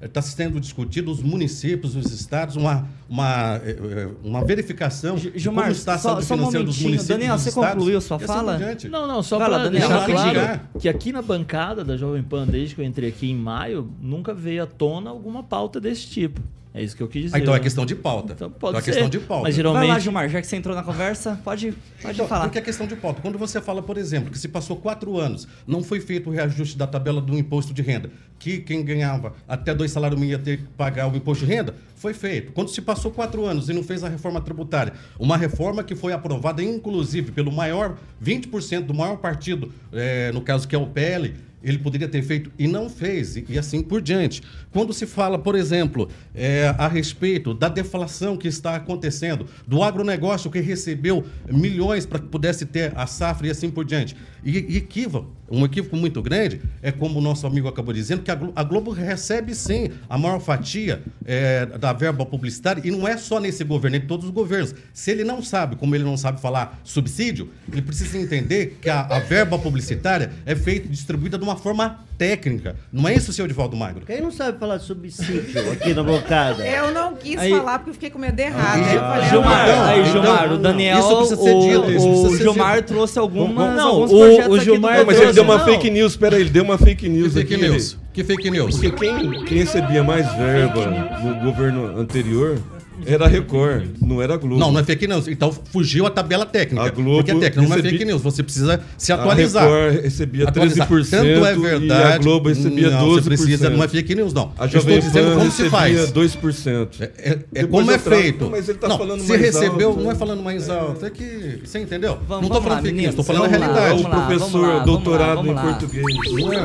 [0.00, 5.64] está sendo discutido os municípios, os estados, uma, uma, eh, eh, uma verificação de Gilmar,
[5.64, 7.08] como está a só- saúde só um financeira dos municípios.
[7.08, 8.58] Daniel, dos você estados, concluiu sua assim fala?
[8.90, 12.74] Não, não, só para Daniel, deixar claro que aqui na bancada da Jovem Pan, desde
[12.74, 16.40] que eu entrei aqui em maio, nunca veio à tona alguma pauta desse tipo.
[16.78, 17.36] É isso que eu quis dizer.
[17.36, 17.62] Ah, então é né?
[17.62, 18.32] questão de pauta.
[18.34, 18.90] Então pode Então é ser.
[18.92, 19.42] questão de pauta.
[19.44, 22.44] Mas Vai lá, geralmente Gilmar, já que você entrou na conversa, pode, pode Então, falar.
[22.44, 23.20] Porque é questão de pauta.
[23.20, 26.76] Quando você fala, por exemplo, que se passou quatro anos, não foi feito o reajuste
[26.78, 30.58] da tabela do imposto de renda, que quem ganhava até dois salários mínimos ia ter
[30.58, 32.52] que pagar o imposto de renda, foi feito.
[32.52, 36.12] Quando se passou quatro anos e não fez a reforma tributária, uma reforma que foi
[36.12, 41.34] aprovada, inclusive, pelo maior, 20% do maior partido, eh, no caso que é o PL,
[41.62, 44.42] ele poderia ter feito e não fez, e, e assim por diante.
[44.70, 50.50] Quando se fala, por exemplo, eh, a respeito da deflação que está acontecendo, do agronegócio
[50.50, 54.16] que recebeu milhões para que pudesse ter a safra e assim por diante.
[54.48, 58.30] E, e equívoco, um equívoco muito grande é como o nosso amigo acabou dizendo, que
[58.30, 63.06] a Glo- a Globo recebe sim a maior fatia eh, da verba publicitária, e não
[63.06, 64.74] é só nesse governo, é em todos os governos.
[64.92, 69.00] Se ele não sabe, como ele não sabe falar subsídio, ele precisa entender que a,
[69.02, 72.74] a verba publicitária é feita e distribuída de uma forma técnica.
[72.92, 74.04] Não é isso, seu Edivaldo Magro?
[74.04, 76.66] Quem não sabe falar de subsídio aqui na bancada?
[76.68, 78.82] Eu não quis Aí- falar porque eu fiquei com medo de errado.
[78.82, 81.90] Aí eu falei, Gilmar, aí, então, Gilmar, não, o Daniel, isso precisa ser o, dito,
[81.92, 82.86] isso o precisa ser Gilmar dito.
[82.88, 85.58] trouxe algumas, Não, alguns o- projetos o aqui do Gilmar Não, mas ele deu uma
[85.58, 85.64] Não.
[85.64, 87.68] fake news, peraí, ele deu uma fake Que news fake aqui.
[87.68, 87.98] news?
[88.12, 88.74] Que fake news?
[88.78, 90.86] Porque quem, quem recebia mais verba
[91.22, 92.58] no governo anterior
[93.06, 94.58] era a Record, não era a Globo.
[94.58, 95.28] Não, não é fake news.
[95.28, 96.86] Então fugiu a tabela técnica.
[96.86, 98.22] A Globo porque é técnica, não é recebi- fake news.
[98.22, 99.64] Você precisa se A atualizar.
[99.68, 100.88] Record recebia Atualizar.
[100.88, 102.14] 13% Tanto é e verdade.
[102.14, 103.22] a Globo recebia não, 12%.
[103.22, 104.52] Você precisa, não é fake news, não.
[104.58, 106.12] A Eu Jovem estou dizendo Pan como se recebia faz.
[106.12, 106.88] 2%.
[107.00, 108.44] É, é- é como é feito.
[108.44, 110.02] Não, mas ele tá não, falando se mais recebeu, alto.
[110.02, 111.04] não é falando mais alto.
[111.06, 111.60] É que.
[111.64, 112.18] Você entendeu?
[112.28, 114.02] Vamos- não estou falando lá, fake news, estou falando a É realidade.
[114.02, 116.04] o professor doutorado em português.
[116.38, 116.58] Não é-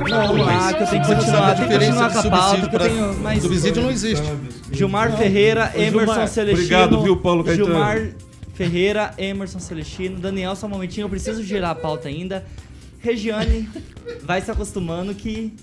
[0.44, 2.30] lá, que eu tenho que Você continuar, a tem que diferença continuar de com a
[2.32, 3.42] pauta, subsídio que eu para- tenho mais...
[3.44, 4.24] Subsídio não existe.
[4.72, 6.64] Gilmar Ferreira, Emerson Gilmar, Celestino.
[6.80, 7.66] obrigado, viu, Paulo Caetano?
[7.68, 8.10] Gilmar
[8.54, 10.20] Ferreira, Emerson Celestino.
[10.20, 12.46] Daniel, só um momentinho, eu preciso girar a pauta ainda.
[13.00, 13.68] Regiane,
[14.24, 15.54] vai se acostumando que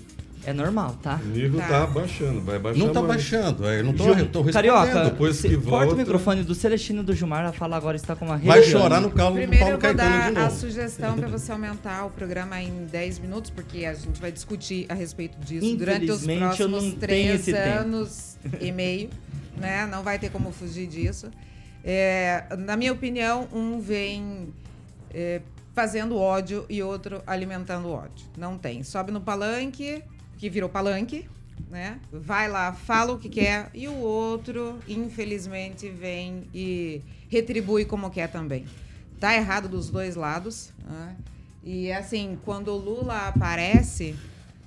[0.43, 1.19] é normal, tá?
[1.23, 1.67] O nível Tá.
[1.67, 3.13] tá baixando, vai baixar Não está mais.
[3.29, 3.67] baixando.
[3.67, 4.53] é, Eu não Gil- estou respondendo.
[4.53, 7.77] Carioca, depois se- que corta volta- o microfone do Celestino e do Gilmar, a fala
[7.77, 10.31] agora está com uma Vai chorar no calo do Primeiro Paulo eu vou Caetano de
[10.35, 14.31] dar a sugestão para você aumentar o programa em 10 minutos, porque a gente vai
[14.31, 17.79] discutir a respeito disso durante os eu próximos não tenho três esse tempo.
[17.79, 19.09] anos e meio.
[19.57, 19.85] Né?
[19.85, 21.29] Não vai ter como fugir disso.
[21.83, 24.53] É, na minha opinião, um vem
[25.13, 25.41] é,
[25.73, 28.25] fazendo ódio e outro alimentando ódio.
[28.37, 28.83] Não tem.
[28.83, 30.03] Sobe no palanque,
[30.37, 31.27] que virou palanque,
[31.69, 31.99] né?
[32.11, 38.27] Vai lá, fala o que quer, e o outro, infelizmente, vem e retribui como quer
[38.27, 38.65] também.
[39.19, 40.71] Tá errado dos dois lados.
[40.83, 41.15] Né?
[41.63, 44.15] E assim, quando o Lula aparece,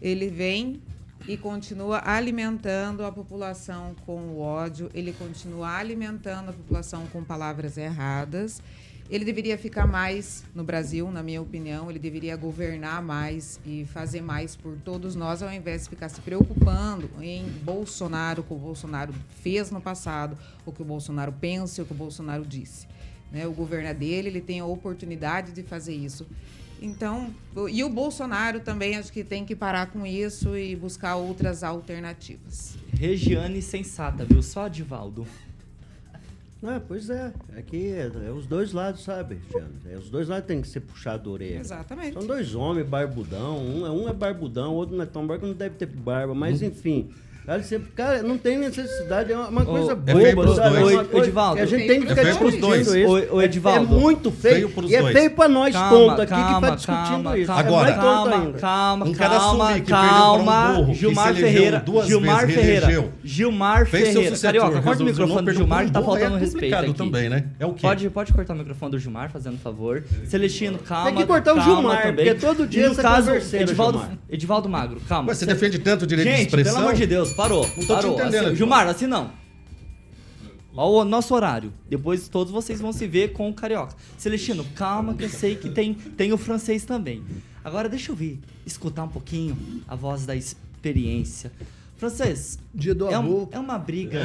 [0.00, 0.80] ele vem
[1.26, 7.78] e continua alimentando a população com o ódio, ele continua alimentando a população com palavras
[7.78, 8.60] erradas.
[9.10, 11.90] Ele deveria ficar mais no Brasil, na minha opinião.
[11.90, 16.20] Ele deveria governar mais e fazer mais por todos nós, ao invés de ficar se
[16.22, 21.82] preocupando em Bolsonaro, o que o Bolsonaro fez no passado, o que o Bolsonaro pensa,
[21.82, 22.86] o que o Bolsonaro disse.
[23.30, 23.46] Né?
[23.46, 26.26] O governo é dele, ele tem a oportunidade de fazer isso.
[26.80, 27.32] Então,
[27.70, 32.76] e o Bolsonaro também acho que tem que parar com isso e buscar outras alternativas.
[32.92, 34.42] Regiane sensata, viu?
[34.42, 35.26] Só Divaldo.
[36.62, 37.32] É, pois é.
[37.58, 39.68] Aqui é, é os dois lados, sabe, Jean?
[39.86, 41.58] É, os dois lados tem que ser puxado a orelha.
[41.58, 42.14] Exatamente.
[42.14, 43.58] São dois homens barbudão.
[43.58, 46.34] Um é, um é barbudão, o outro não é tão barbudo, não deve ter barba.
[46.34, 47.10] Mas, enfim...
[47.46, 50.78] Cara, você- cara, não tem necessidade, é uma, coisa é boba, feio pros sabe?
[50.78, 50.92] dois.
[50.92, 51.56] É uma coisa Edivaldo.
[51.56, 52.52] que a gente É tem que feio ficar dois.
[52.54, 53.16] discutindo isso.
[53.40, 53.78] É- Edivaldo.
[53.94, 54.68] É muito feio.
[54.70, 57.52] Feio e é feio pra nós Calma, ponta aqui que calma, tá discutindo calma, isso.
[57.52, 60.70] é Agora, tonto calma, calma, Um cara calma, que calma.
[60.70, 63.12] um burro que Gilmar Ferreira, duas Gilmar vezes, Ferreira, reelegeu.
[63.22, 64.38] Gilmar Fez seu Ferreira.
[64.40, 66.94] Carioca, corta o microfone do Gilmar, tá faltando é respeito aqui.
[66.94, 67.44] também, né?
[67.60, 67.82] É o quê?
[67.82, 70.02] Pode, pode cortar o microfone do Gilmar, fazendo favor.
[70.26, 71.04] Celestino, calma.
[71.06, 72.24] Tem que cortar o calma Gilmar, também.
[72.26, 73.64] porque todo dia E caso, converseira,
[74.30, 75.26] Edivaldo, Magro, calma.
[75.28, 76.74] Mas você defende tanto o direito de expressão?
[76.74, 77.62] pelo amor de Deus, parou.
[77.68, 78.14] Não tô te parou.
[78.14, 79.30] entendendo, Assim, Gilmar, assim não.
[80.76, 81.72] Olha o nosso horário.
[81.88, 83.94] Depois todos vocês vão se ver com o Carioca.
[84.18, 87.22] Celestino, calma que eu sei que tem, tem o francês também.
[87.62, 89.56] Agora deixa eu vir, escutar um pouquinho
[89.86, 91.52] a voz da experiência.
[91.96, 94.18] Francês, Dia do é, um- é uma briga,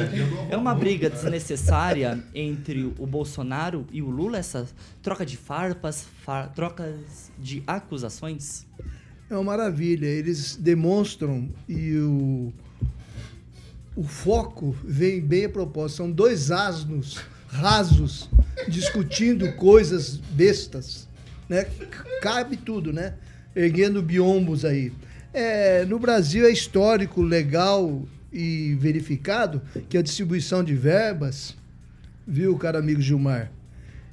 [0.50, 4.66] é uma briga desnecessária entre o Bolsonaro e o Lula essa
[5.00, 8.66] troca de farpas, far- trocas de acusações?
[9.30, 10.04] É uma maravilha.
[10.06, 12.52] Eles demonstram e o,
[13.96, 15.98] o foco vem bem a propósito.
[15.98, 18.28] São dois asnos rasos
[18.68, 21.08] discutindo coisas bestas.
[21.48, 21.66] Né?
[22.22, 23.14] Cabe tudo, né?
[23.54, 24.92] Erguendo biombos aí.
[25.32, 31.56] É, no Brasil é histórico, legal e verificado que a distribuição de verbas,
[32.26, 33.50] viu, cara amigo Gilmar?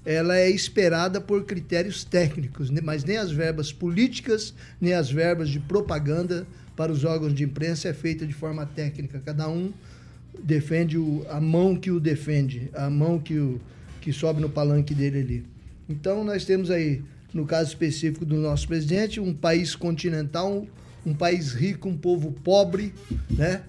[0.07, 2.79] ela é esperada por critérios técnicos, né?
[2.81, 6.47] mas nem as verbas políticas, nem as verbas de propaganda
[6.77, 9.19] para os órgãos de imprensa é feita de forma técnica.
[9.25, 9.73] Cada um
[10.41, 13.59] defende o- a mão que o defende, a mão que, o,
[13.99, 15.45] que sobe no palanque dele ali.
[15.89, 17.01] Então nós temos aí,
[17.33, 20.65] no caso específico do nosso presidente, um país continental,
[21.05, 22.93] um país rico, um povo pobre,
[23.29, 23.63] né?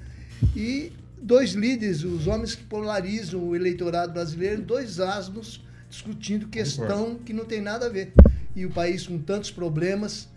[0.55, 7.33] E dois líderes, os homens que polarizam o eleitorado brasileiro, dois asnos discutindo questão que
[7.33, 8.13] não tem nada a ver.
[8.55, 10.29] E o país com tantos problemas,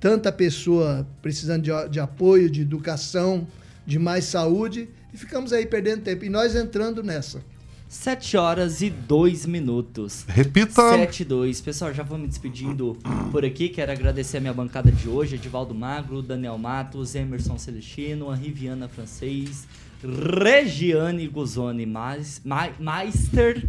[0.00, 3.46] tanta pessoa precisando de, de apoio, de educação,
[3.86, 6.24] de mais saúde, e ficamos aí perdendo tempo.
[6.24, 7.42] E nós entrando nessa.
[7.88, 10.24] 7 horas e 2 minutos.
[10.28, 10.90] Repita.
[10.90, 11.60] 7 e 2.
[11.60, 12.96] Pessoal, já vou me despedindo
[13.32, 13.68] por aqui.
[13.68, 18.88] Quero agradecer a minha bancada de hoje: Edivaldo Magro, Daniel Matos, Emerson Celestino, Henri Viana
[18.88, 19.66] Francês,
[20.04, 22.40] Regiane Guzoni Mais-
[22.78, 23.66] Meister.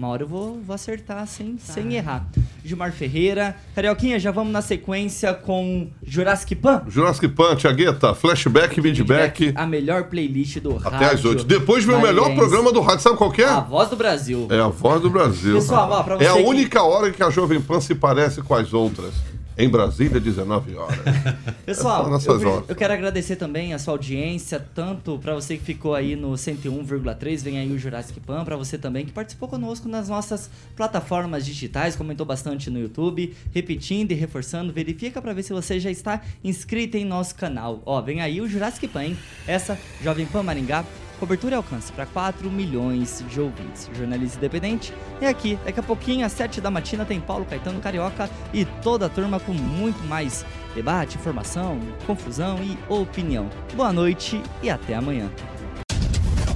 [0.00, 2.24] Uma hora eu vou, vou acertar sem, sem errar.
[2.64, 3.54] Gilmar Ferreira.
[3.74, 6.84] Carioquinha, já vamos na sequência com Jurassic Pan.
[6.88, 9.52] Jurassic Pan, Tiagueta, flashback e midback.
[9.54, 10.96] A melhor playlist do rádio.
[10.96, 11.44] Até às 8.
[11.44, 13.02] Depois vem o melhor programa do rádio.
[13.02, 13.48] Sabe qual que é?
[13.50, 14.48] A Voz do Brasil.
[14.50, 15.56] É a voz do Brasil.
[15.56, 18.40] Pessoal, ó, pra é a você que- única hora que a Jovem Pan se parece
[18.40, 19.12] com as outras.
[19.60, 20.98] Em Brasília, 19 horas.
[21.66, 22.64] Pessoal, eu, horas.
[22.66, 27.42] eu quero agradecer também a sua audiência, tanto para você que ficou aí no 101,3,
[27.42, 31.94] vem aí o Jurassic Pan, para você também que participou conosco nas nossas plataformas digitais,
[31.94, 36.96] comentou bastante no YouTube, repetindo e reforçando, verifica para ver se você já está inscrito
[36.96, 37.82] em nosso canal.
[37.84, 39.18] Ó, vem aí o Jurassic Pan, hein?
[39.46, 40.86] Essa Jovem Pan Maringá,
[41.20, 43.90] cobertura e alcance para 4 milhões de ouvintes.
[43.94, 45.58] Jornalista independente é aqui.
[45.64, 49.38] Daqui a pouquinho, às 7 da matina, tem Paulo Caetano Carioca e toda a turma
[49.38, 50.44] com muito mais
[50.74, 53.50] debate, informação, confusão e opinião.
[53.74, 55.30] Boa noite e até amanhã.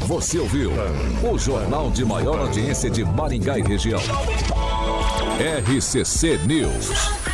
[0.06, 0.70] Você ouviu
[1.30, 4.00] o jornal de maior audiência de Maringá e região.
[5.38, 7.33] RCC News.